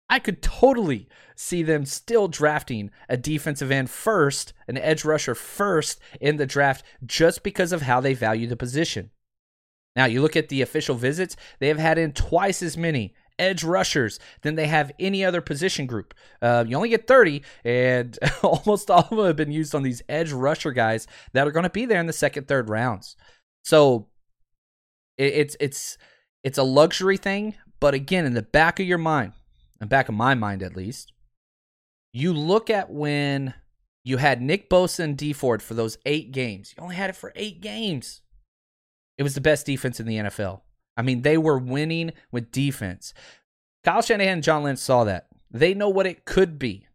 I 0.09 0.19
could 0.19 0.41
totally 0.41 1.07
see 1.35 1.63
them 1.63 1.85
still 1.85 2.27
drafting 2.27 2.91
a 3.07 3.15
defensive 3.15 3.71
end 3.71 3.89
first, 3.89 4.53
an 4.67 4.77
edge 4.77 5.05
rusher 5.05 5.35
first 5.35 5.99
in 6.19 6.37
the 6.37 6.45
draft, 6.45 6.83
just 7.05 7.43
because 7.43 7.71
of 7.71 7.83
how 7.83 8.01
they 8.01 8.13
value 8.13 8.47
the 8.47 8.57
position. 8.57 9.11
Now, 9.95 10.05
you 10.05 10.21
look 10.21 10.35
at 10.35 10.49
the 10.49 10.61
official 10.61 10.95
visits, 10.95 11.35
they 11.59 11.67
have 11.67 11.77
had 11.77 11.97
in 11.97 12.13
twice 12.13 12.61
as 12.63 12.77
many 12.77 13.13
edge 13.37 13.63
rushers 13.63 14.19
than 14.41 14.55
they 14.55 14.67
have 14.67 14.91
any 14.99 15.23
other 15.23 15.41
position 15.41 15.85
group. 15.85 16.13
Uh, 16.41 16.65
you 16.67 16.75
only 16.75 16.89
get 16.89 17.07
30, 17.07 17.41
and 17.63 18.17
almost 18.43 18.91
all 18.91 19.07
of 19.09 19.09
them 19.09 19.25
have 19.25 19.35
been 19.35 19.51
used 19.51 19.73
on 19.73 19.83
these 19.83 20.01
edge 20.09 20.31
rusher 20.31 20.71
guys 20.71 21.07
that 21.33 21.47
are 21.47 21.51
going 21.51 21.63
to 21.63 21.69
be 21.69 21.85
there 21.85 21.99
in 21.99 22.07
the 22.07 22.13
second, 22.13 22.47
third 22.47 22.69
rounds. 22.69 23.15
So 23.63 24.07
it, 25.17 25.33
it's 25.33 25.57
it's 25.59 25.97
it's 26.43 26.57
a 26.57 26.63
luxury 26.63 27.17
thing, 27.17 27.55
but 27.79 27.93
again, 27.93 28.25
in 28.25 28.33
the 28.33 28.41
back 28.41 28.79
of 28.79 28.85
your 28.85 28.97
mind, 28.97 29.33
the 29.79 29.85
back 29.85 30.09
of 30.09 30.15
my 30.15 30.35
mind 30.35 30.63
at 30.63 30.75
least, 30.75 31.13
you 32.13 32.33
look 32.33 32.69
at 32.69 32.89
when 32.89 33.53
you 34.03 34.17
had 34.17 34.41
Nick 34.41 34.69
Bosa 34.69 34.99
and 35.01 35.17
Dee 35.17 35.33
Ford 35.33 35.61
for 35.61 35.73
those 35.73 35.97
eight 36.05 36.31
games. 36.31 36.73
You 36.75 36.83
only 36.83 36.95
had 36.95 37.09
it 37.09 37.15
for 37.15 37.31
eight 37.35 37.61
games. 37.61 38.21
It 39.17 39.23
was 39.23 39.35
the 39.35 39.41
best 39.41 39.65
defense 39.65 39.99
in 39.99 40.05
the 40.05 40.17
NFL. 40.17 40.61
I 40.97 41.01
mean, 41.01 41.21
they 41.21 41.37
were 41.37 41.57
winning 41.57 42.13
with 42.31 42.51
defense. 42.51 43.13
Kyle 43.83 44.01
Shanahan 44.01 44.33
and 44.33 44.43
John 44.43 44.63
Lynch 44.63 44.79
saw 44.79 45.03
that. 45.05 45.27
They 45.51 45.73
know 45.73 45.89
what 45.89 46.07
it 46.07 46.25
could 46.25 46.59
be. 46.59 46.87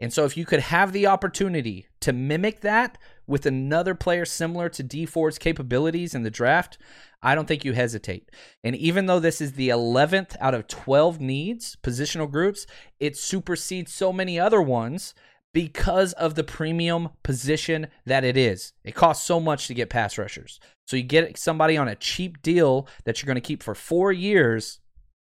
And 0.00 0.12
so 0.12 0.24
if 0.24 0.36
you 0.36 0.44
could 0.44 0.60
have 0.60 0.92
the 0.92 1.06
opportunity 1.06 1.86
to 2.00 2.12
mimic 2.12 2.60
that 2.60 2.98
with 3.26 3.46
another 3.46 3.94
player 3.94 4.24
similar 4.24 4.68
to 4.70 4.82
Dee 4.82 5.06
Ford's 5.06 5.38
capabilities 5.38 6.14
in 6.14 6.22
the 6.22 6.30
draft, 6.30 6.78
I 7.22 7.34
don't 7.34 7.46
think 7.46 7.64
you 7.64 7.72
hesitate. 7.72 8.30
And 8.62 8.76
even 8.76 9.06
though 9.06 9.20
this 9.20 9.40
is 9.40 9.52
the 9.52 9.68
11th 9.68 10.36
out 10.40 10.54
of 10.54 10.68
12 10.68 11.20
needs, 11.20 11.76
positional 11.82 12.30
groups, 12.30 12.66
it 13.00 13.16
supersedes 13.16 13.92
so 13.92 14.12
many 14.12 14.38
other 14.38 14.62
ones 14.62 15.14
because 15.52 16.12
of 16.12 16.34
the 16.34 16.44
premium 16.44 17.08
position 17.22 17.86
that 18.04 18.24
it 18.24 18.36
is. 18.36 18.74
It 18.84 18.94
costs 18.94 19.26
so 19.26 19.40
much 19.40 19.66
to 19.68 19.74
get 19.74 19.88
pass 19.88 20.18
rushers. 20.18 20.60
So 20.86 20.96
you 20.96 21.02
get 21.02 21.38
somebody 21.38 21.76
on 21.76 21.88
a 21.88 21.94
cheap 21.94 22.42
deal 22.42 22.86
that 23.04 23.20
you're 23.20 23.26
going 23.26 23.36
to 23.36 23.40
keep 23.40 23.62
for 23.62 23.74
four 23.74 24.12
years. 24.12 24.80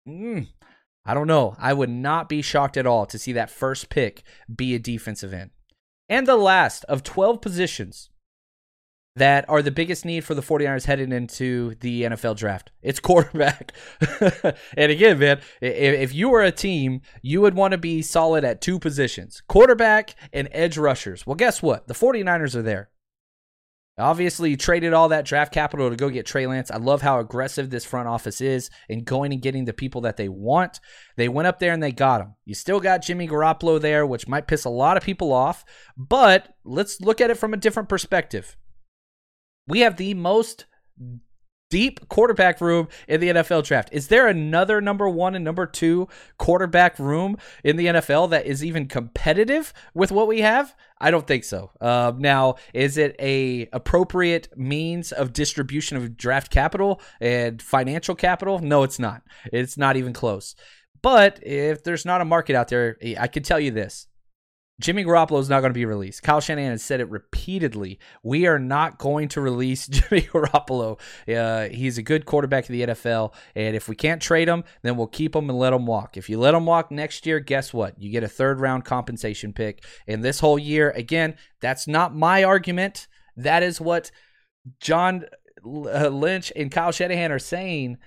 Mm, 0.07 0.47
I 1.05 1.13
don't 1.15 1.27
know. 1.27 1.55
I 1.57 1.73
would 1.73 1.89
not 1.89 2.29
be 2.29 2.43
shocked 2.43 2.77
at 2.77 2.85
all 2.85 3.07
to 3.07 3.17
see 3.17 3.33
that 3.33 3.49
first 3.49 3.89
pick 3.89 4.21
be 4.55 4.75
a 4.75 4.79
defensive 4.79 5.33
end. 5.33 5.49
And 6.09 6.27
the 6.27 6.35
last 6.35 6.83
of 6.85 7.03
12 7.03 7.39
positions 7.39 8.09
that 9.15 9.47
are 9.49 9.61
the 9.61 9.71
biggest 9.71 10.05
need 10.05 10.23
for 10.23 10.33
the 10.33 10.41
49ers 10.41 10.85
heading 10.85 11.11
into 11.11 11.75
the 11.81 12.03
NFL 12.03 12.37
draft. 12.37 12.71
It's 12.81 12.99
quarterback. 13.09 13.73
and 14.77 14.91
again, 14.91 15.19
man, 15.19 15.41
if 15.61 16.13
you 16.13 16.29
were 16.29 16.43
a 16.43 16.51
team, 16.51 17.01
you 17.21 17.41
would 17.41 17.53
want 17.53 17.73
to 17.73 17.77
be 17.77 18.01
solid 18.01 18.43
at 18.43 18.61
two 18.61 18.79
positions 18.79 19.41
quarterback 19.47 20.15
and 20.33 20.49
edge 20.51 20.77
rushers. 20.77 21.27
Well, 21.27 21.35
guess 21.35 21.61
what? 21.61 21.87
The 21.87 21.93
49ers 21.93 22.55
are 22.55 22.61
there. 22.61 22.89
Obviously, 23.99 24.51
you 24.51 24.57
traded 24.57 24.93
all 24.93 25.09
that 25.09 25.25
draft 25.25 25.53
capital 25.53 25.89
to 25.89 25.95
go 25.95 26.09
get 26.09 26.25
Trey 26.25 26.47
Lance. 26.47 26.71
I 26.71 26.77
love 26.77 27.01
how 27.01 27.19
aggressive 27.19 27.69
this 27.69 27.85
front 27.85 28.07
office 28.07 28.39
is 28.39 28.69
in 28.87 29.03
going 29.03 29.33
and 29.33 29.41
getting 29.41 29.65
the 29.65 29.73
people 29.73 30.01
that 30.01 30.17
they 30.17 30.29
want. 30.29 30.79
They 31.17 31.27
went 31.27 31.47
up 31.47 31.59
there 31.59 31.73
and 31.73 31.83
they 31.83 31.91
got 31.91 32.21
him. 32.21 32.35
You 32.45 32.55
still 32.55 32.79
got 32.79 33.01
Jimmy 33.01 33.27
Garoppolo 33.27 33.79
there, 33.79 34.05
which 34.05 34.27
might 34.27 34.47
piss 34.47 34.63
a 34.63 34.69
lot 34.69 34.97
of 34.97 35.03
people 35.03 35.33
off, 35.33 35.65
but 35.97 36.55
let's 36.63 37.01
look 37.01 37.19
at 37.19 37.29
it 37.29 37.37
from 37.37 37.53
a 37.53 37.57
different 37.57 37.89
perspective. 37.89 38.55
We 39.67 39.81
have 39.81 39.97
the 39.97 40.13
most 40.13 40.65
deep 41.69 42.07
quarterback 42.09 42.59
room 42.61 42.87
in 43.07 43.21
the 43.21 43.29
NFL 43.29 43.63
draft. 43.63 43.89
Is 43.91 44.07
there 44.07 44.27
another 44.27 44.81
number 44.81 45.07
one 45.07 45.35
and 45.35 45.45
number 45.45 45.65
two 45.65 46.07
quarterback 46.37 46.97
room 46.99 47.37
in 47.63 47.77
the 47.77 47.87
NFL 47.87 48.29
that 48.31 48.45
is 48.45 48.63
even 48.63 48.87
competitive 48.87 49.73
with 49.93 50.11
what 50.11 50.27
we 50.27 50.41
have? 50.41 50.75
I 50.99 51.11
don't 51.11 51.27
think 51.27 51.43
so. 51.43 51.71
Uh, 51.79 52.11
now, 52.17 52.55
is 52.73 52.97
it 52.97 53.15
a 53.19 53.69
appropriate 53.71 54.49
means 54.57 55.11
of 55.11 55.31
distribution 55.31 55.95
of 55.97 56.17
draft 56.17 56.51
capital 56.51 57.01
and 57.21 57.61
financial 57.61 58.15
capital? 58.15 58.59
No, 58.59 58.83
it's 58.83 58.99
not. 58.99 59.21
It's 59.53 59.77
not 59.77 59.95
even 59.95 60.11
close. 60.11 60.55
But 61.01 61.39
if 61.43 61.83
there's 61.83 62.05
not 62.05 62.19
a 62.19 62.25
market 62.25 62.55
out 62.55 62.67
there, 62.67 62.97
I 63.17 63.27
can 63.27 63.43
tell 63.43 63.59
you 63.59 63.71
this: 63.71 64.07
Jimmy 64.79 65.03
Garoppolo 65.03 65.39
is 65.39 65.49
not 65.49 65.59
going 65.59 65.71
to 65.71 65.77
be 65.77 65.85
released. 65.85 66.23
Kyle 66.23 66.39
Shanahan 66.39 66.71
has 66.71 66.83
said 66.83 67.01
it 67.01 67.09
repeatedly. 67.09 67.99
We 68.23 68.47
are 68.47 68.59
not 68.59 68.97
going 68.97 69.27
to 69.29 69.41
release 69.41 69.87
Jimmy 69.89 70.21
Garoppolo. 70.21 70.99
Uh, 71.27 71.69
he's 71.69 71.97
a 71.97 72.03
good 72.03 72.25
quarterback 72.25 72.63
of 72.65 72.69
the 72.69 72.81
NFL, 72.83 73.33
and 73.55 73.75
if 73.75 73.89
we 73.89 73.95
can't 73.95 74.21
trade 74.21 74.47
him, 74.47 74.63
then 74.81 74.95
we'll 74.95 75.07
keep 75.07 75.35
him 75.35 75.49
and 75.49 75.59
let 75.59 75.73
him 75.73 75.85
walk. 75.85 76.15
If 76.15 76.29
you 76.29 76.39
let 76.39 76.53
him 76.53 76.65
walk 76.65 76.91
next 76.91 77.25
year, 77.25 77.39
guess 77.39 77.73
what? 77.73 78.01
You 78.01 78.09
get 78.09 78.23
a 78.23 78.29
third 78.29 78.59
round 78.59 78.85
compensation 78.85 79.51
pick. 79.51 79.83
And 80.07 80.23
this 80.23 80.39
whole 80.39 80.57
year, 80.57 80.91
again, 80.91 81.35
that's 81.59 81.87
not 81.87 82.15
my 82.15 82.43
argument. 82.43 83.07
That 83.35 83.63
is 83.63 83.81
what 83.81 84.11
John 84.79 85.25
uh, 85.65 86.07
Lynch 86.07 86.53
and 86.55 86.71
Kyle 86.71 86.91
Shanahan 86.91 87.31
are 87.31 87.39
saying. 87.39 87.97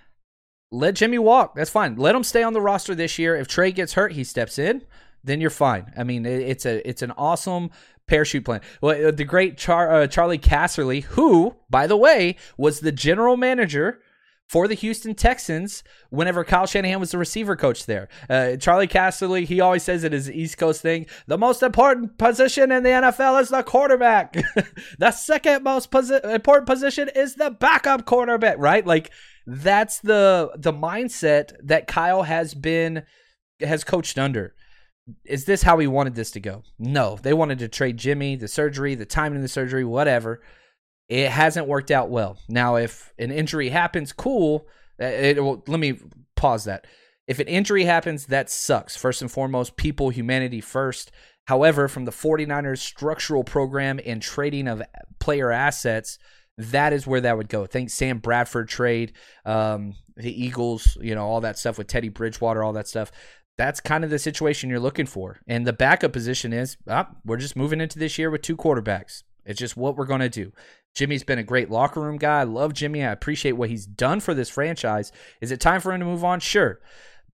Let 0.74 0.94
Jimmy 0.94 1.18
walk. 1.18 1.54
That's 1.54 1.68
fine. 1.68 1.96
Let 1.96 2.14
him 2.14 2.24
stay 2.24 2.42
on 2.42 2.54
the 2.54 2.60
roster 2.62 2.94
this 2.94 3.18
year. 3.18 3.36
If 3.36 3.46
Trey 3.46 3.72
gets 3.72 3.92
hurt, 3.92 4.12
he 4.12 4.24
steps 4.24 4.58
in 4.58 4.82
then 5.24 5.40
you're 5.40 5.50
fine. 5.50 5.92
I 5.96 6.04
mean, 6.04 6.26
it's 6.26 6.66
a 6.66 6.86
it's 6.88 7.02
an 7.02 7.12
awesome 7.12 7.70
parachute 8.06 8.44
plan. 8.44 8.60
Well, 8.80 9.08
uh, 9.08 9.10
the 9.10 9.24
great 9.24 9.56
Char, 9.56 9.90
uh, 9.90 10.06
Charley 10.06 10.38
Casserly, 10.38 11.04
who, 11.04 11.56
by 11.70 11.86
the 11.86 11.96
way, 11.96 12.36
was 12.56 12.80
the 12.80 12.92
general 12.92 13.36
manager 13.36 14.00
for 14.48 14.68
the 14.68 14.74
Houston 14.74 15.14
Texans 15.14 15.82
whenever 16.10 16.44
Kyle 16.44 16.66
Shanahan 16.66 17.00
was 17.00 17.12
the 17.12 17.16
receiver 17.16 17.56
coach 17.56 17.86
there. 17.86 18.08
Uh, 18.28 18.56
Charley 18.56 18.86
Casserly, 18.86 19.46
he 19.46 19.60
always 19.60 19.82
says 19.82 20.04
it 20.04 20.12
is 20.12 20.28
an 20.28 20.34
East 20.34 20.58
Coast 20.58 20.82
thing. 20.82 21.06
The 21.26 21.38
most 21.38 21.62
important 21.62 22.18
position 22.18 22.70
in 22.70 22.82
the 22.82 22.90
NFL 22.90 23.40
is 23.40 23.48
the 23.48 23.62
quarterback. 23.62 24.36
the 24.98 25.10
second 25.10 25.62
most 25.62 25.90
posi- 25.90 26.22
important 26.22 26.66
position 26.66 27.08
is 27.14 27.36
the 27.36 27.50
backup 27.50 28.04
quarterback, 28.04 28.56
right? 28.58 28.86
Like 28.86 29.10
that's 29.46 30.00
the 30.00 30.52
the 30.54 30.72
mindset 30.72 31.52
that 31.62 31.86
Kyle 31.86 32.24
has 32.24 32.52
been 32.52 33.04
has 33.60 33.84
coached 33.84 34.18
under 34.18 34.54
is 35.24 35.44
this 35.44 35.62
how 35.62 35.76
we 35.76 35.86
wanted 35.86 36.14
this 36.14 36.30
to 36.32 36.40
go? 36.40 36.62
No, 36.78 37.18
they 37.22 37.32
wanted 37.32 37.58
to 37.60 37.68
trade 37.68 37.96
Jimmy, 37.96 38.36
the 38.36 38.48
surgery, 38.48 38.94
the 38.94 39.06
timing 39.06 39.36
of 39.36 39.42
the 39.42 39.48
surgery, 39.48 39.84
whatever. 39.84 40.40
It 41.08 41.30
hasn't 41.30 41.66
worked 41.66 41.90
out 41.90 42.10
well. 42.10 42.38
Now, 42.48 42.76
if 42.76 43.12
an 43.18 43.30
injury 43.30 43.68
happens, 43.68 44.12
cool. 44.12 44.66
Uh, 45.00 45.06
it, 45.06 45.40
let 45.40 45.80
me 45.80 45.98
pause 46.36 46.64
that. 46.64 46.86
If 47.26 47.38
an 47.38 47.48
injury 47.48 47.84
happens, 47.84 48.26
that 48.26 48.50
sucks. 48.50 48.96
First 48.96 49.22
and 49.22 49.30
foremost, 49.30 49.76
people, 49.76 50.10
humanity 50.10 50.60
first. 50.60 51.10
However, 51.46 51.88
from 51.88 52.04
the 52.04 52.12
49ers 52.12 52.78
structural 52.78 53.44
program 53.44 54.00
and 54.06 54.22
trading 54.22 54.68
of 54.68 54.82
player 55.18 55.50
assets, 55.50 56.18
that 56.56 56.92
is 56.92 57.06
where 57.06 57.20
that 57.20 57.36
would 57.36 57.48
go. 57.48 57.66
Think 57.66 57.90
Sam 57.90 58.18
Bradford 58.18 58.68
trade, 58.68 59.12
um, 59.44 59.94
the 60.16 60.44
Eagles, 60.44 60.96
you 61.00 61.14
know, 61.14 61.26
all 61.26 61.40
that 61.40 61.58
stuff 61.58 61.78
with 61.78 61.88
Teddy 61.88 62.10
Bridgewater, 62.10 62.62
all 62.62 62.74
that 62.74 62.86
stuff 62.86 63.10
that's 63.58 63.80
kind 63.80 64.04
of 64.04 64.10
the 64.10 64.18
situation 64.18 64.70
you're 64.70 64.80
looking 64.80 65.06
for. 65.06 65.40
And 65.46 65.66
the 65.66 65.72
backup 65.72 66.12
position 66.12 66.52
is 66.52 66.76
oh, 66.86 67.06
we're 67.24 67.36
just 67.36 67.56
moving 67.56 67.80
into 67.80 67.98
this 67.98 68.18
year 68.18 68.30
with 68.30 68.42
two 68.42 68.56
quarterbacks. 68.56 69.22
It's 69.44 69.58
just 69.58 69.76
what 69.76 69.96
we're 69.96 70.06
going 70.06 70.20
to 70.20 70.28
do. 70.28 70.52
Jimmy's 70.94 71.24
been 71.24 71.38
a 71.38 71.44
great 71.44 71.70
locker 71.70 72.00
room 72.00 72.16
guy. 72.16 72.40
I 72.40 72.44
love 72.44 72.74
Jimmy. 72.74 73.02
I 73.02 73.12
appreciate 73.12 73.52
what 73.52 73.70
he's 73.70 73.86
done 73.86 74.20
for 74.20 74.34
this 74.34 74.50
franchise. 74.50 75.10
Is 75.40 75.50
it 75.50 75.60
time 75.60 75.80
for 75.80 75.92
him 75.92 76.00
to 76.00 76.06
move 76.06 76.24
on? 76.24 76.40
Sure. 76.40 76.80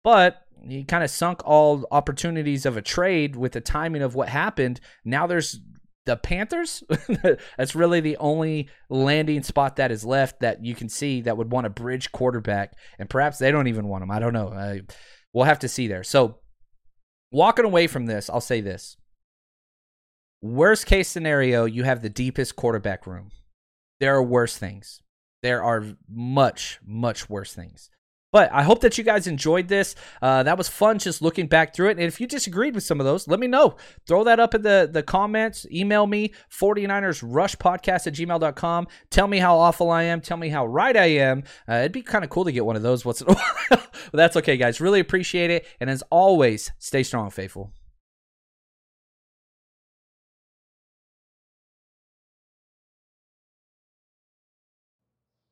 But 0.04 0.42
he 0.66 0.85
kind 0.85 1.04
of 1.04 1.11
sunk 1.11 1.40
all 1.44 1.87
opportunities 1.90 2.66
of 2.66 2.76
a 2.76 2.83
trade 2.83 3.37
with 3.37 3.52
the 3.52 3.61
timing 3.61 4.02
of 4.02 4.14
what 4.14 4.28
happened. 4.28 4.81
Now 5.04 5.26
there's 5.26 5.61
the 6.07 6.16
Panthers. 6.16 6.83
That's 7.59 7.74
really 7.74 8.00
the 8.00 8.16
only 8.16 8.68
landing 8.88 9.42
spot 9.42 9.76
that 9.76 9.90
is 9.90 10.04
left 10.04 10.40
that 10.40 10.64
you 10.64 10.74
can 10.74 10.88
see 10.88 11.20
that 11.22 11.37
would 11.37 11.52
want 11.52 11.66
a 11.66 11.70
bridge 11.70 12.12
quarterback. 12.12 12.74
And 12.98 13.11
perhaps 13.11 13.38
they 13.38 13.50
don't 13.50 13.68
even 13.68 13.88
want 13.88 14.02
him. 14.02 14.11
I 14.11 14.18
don't 14.18 14.33
know. 14.33 14.81
We'll 15.38 15.44
have 15.44 15.61
to 15.61 15.68
see 15.68 15.87
there. 15.87 16.03
So, 16.03 16.40
walking 17.31 17.64
away 17.64 17.87
from 17.87 18.07
this, 18.07 18.29
I'll 18.29 18.40
say 18.40 18.61
this. 18.61 18.96
Worst 20.42 20.85
case 20.85 21.07
scenario, 21.07 21.64
you 21.64 21.85
have 21.85 22.03
the 22.03 22.09
deepest 22.09 22.57
quarterback 22.57 23.07
room. 23.07 23.31
There 24.01 24.16
are 24.16 24.22
worse 24.22 24.59
things. 24.59 25.01
There 25.44 25.62
are 25.62 25.85
much, 26.09 26.81
much 26.85 27.31
worse 27.31 27.55
things. 27.55 27.88
But 28.33 28.53
I 28.53 28.64
hope 28.64 28.81
that 28.81 28.98
you 28.98 29.05
guys 29.05 29.29
enjoyed 29.29 29.68
this. 29.68 29.94
Uh, 30.20 30.42
that 30.42 30.59
was 30.59 30.68
fun 30.68 30.98
just 30.98 31.22
looking 31.22 31.46
back 31.46 31.72
through 31.72 31.90
it. 31.90 31.98
And 31.98 32.01
if 32.01 32.20
you 32.20 32.27
disagreed 32.27 32.74
with 32.74 32.83
some 32.83 32.98
of 32.98 33.07
those, 33.07 33.29
let 33.29 33.38
me 33.38 33.46
know. 33.46 33.77
Throw 34.09 34.24
that 34.24 34.40
up 34.40 34.57
in 34.57 34.62
the, 34.62 34.90
the 34.92 35.05
comments. 35.05 35.66
Email 35.70 36.09
me, 36.09 36.33
49ers 36.53 37.22
Rush 37.24 37.55
Podcast 37.55 38.09
at 38.09 38.14
gmail.com. 38.14 38.88
Tell 39.11 39.29
me 39.29 39.38
how 39.38 39.57
awful 39.57 39.90
I 39.90 40.03
am. 40.03 40.20
Tell 40.20 40.37
me 40.37 40.48
how 40.48 40.66
right 40.66 40.96
I 40.96 41.07
am. 41.07 41.44
Uh, 41.68 41.74
it'd 41.74 41.92
be 41.92 42.03
kind 42.03 42.24
of 42.24 42.31
cool 42.31 42.44
to 42.44 42.51
get 42.51 42.66
one 42.66 42.74
of 42.74 42.83
those 42.83 43.05
once 43.05 43.20
in 43.20 43.31
a 43.31 43.35
while. 43.70 43.88
But 44.11 44.18
that's 44.18 44.37
okay, 44.37 44.56
guys. 44.56 44.80
Really 44.80 45.00
appreciate 45.00 45.50
it. 45.50 45.66
And 45.80 45.90
as 45.90 46.02
always, 46.11 46.70
stay 46.78 47.02
strong, 47.02 47.30
faithful. 47.30 47.72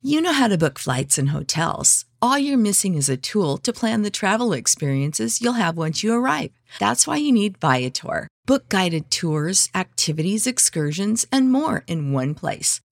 You 0.02 0.20
know 0.20 0.32
how 0.32 0.46
to 0.46 0.56
book 0.56 0.78
flights 0.78 1.18
and 1.18 1.30
hotels. 1.30 2.04
All 2.22 2.38
you're 2.38 2.56
missing 2.56 2.94
is 2.94 3.08
a 3.08 3.16
tool 3.16 3.58
to 3.58 3.72
plan 3.72 4.02
the 4.02 4.10
travel 4.10 4.52
experiences 4.52 5.40
you'll 5.40 5.54
have 5.64 5.76
once 5.76 6.04
you 6.04 6.12
arrive. 6.12 6.52
That's 6.78 7.08
why 7.08 7.16
you 7.16 7.32
need 7.32 7.58
Viator. 7.58 8.28
Book 8.46 8.68
guided 8.68 9.10
tours, 9.10 9.68
activities, 9.74 10.46
excursions, 10.46 11.26
and 11.32 11.50
more 11.50 11.82
in 11.88 12.12
one 12.12 12.34
place 12.34 12.80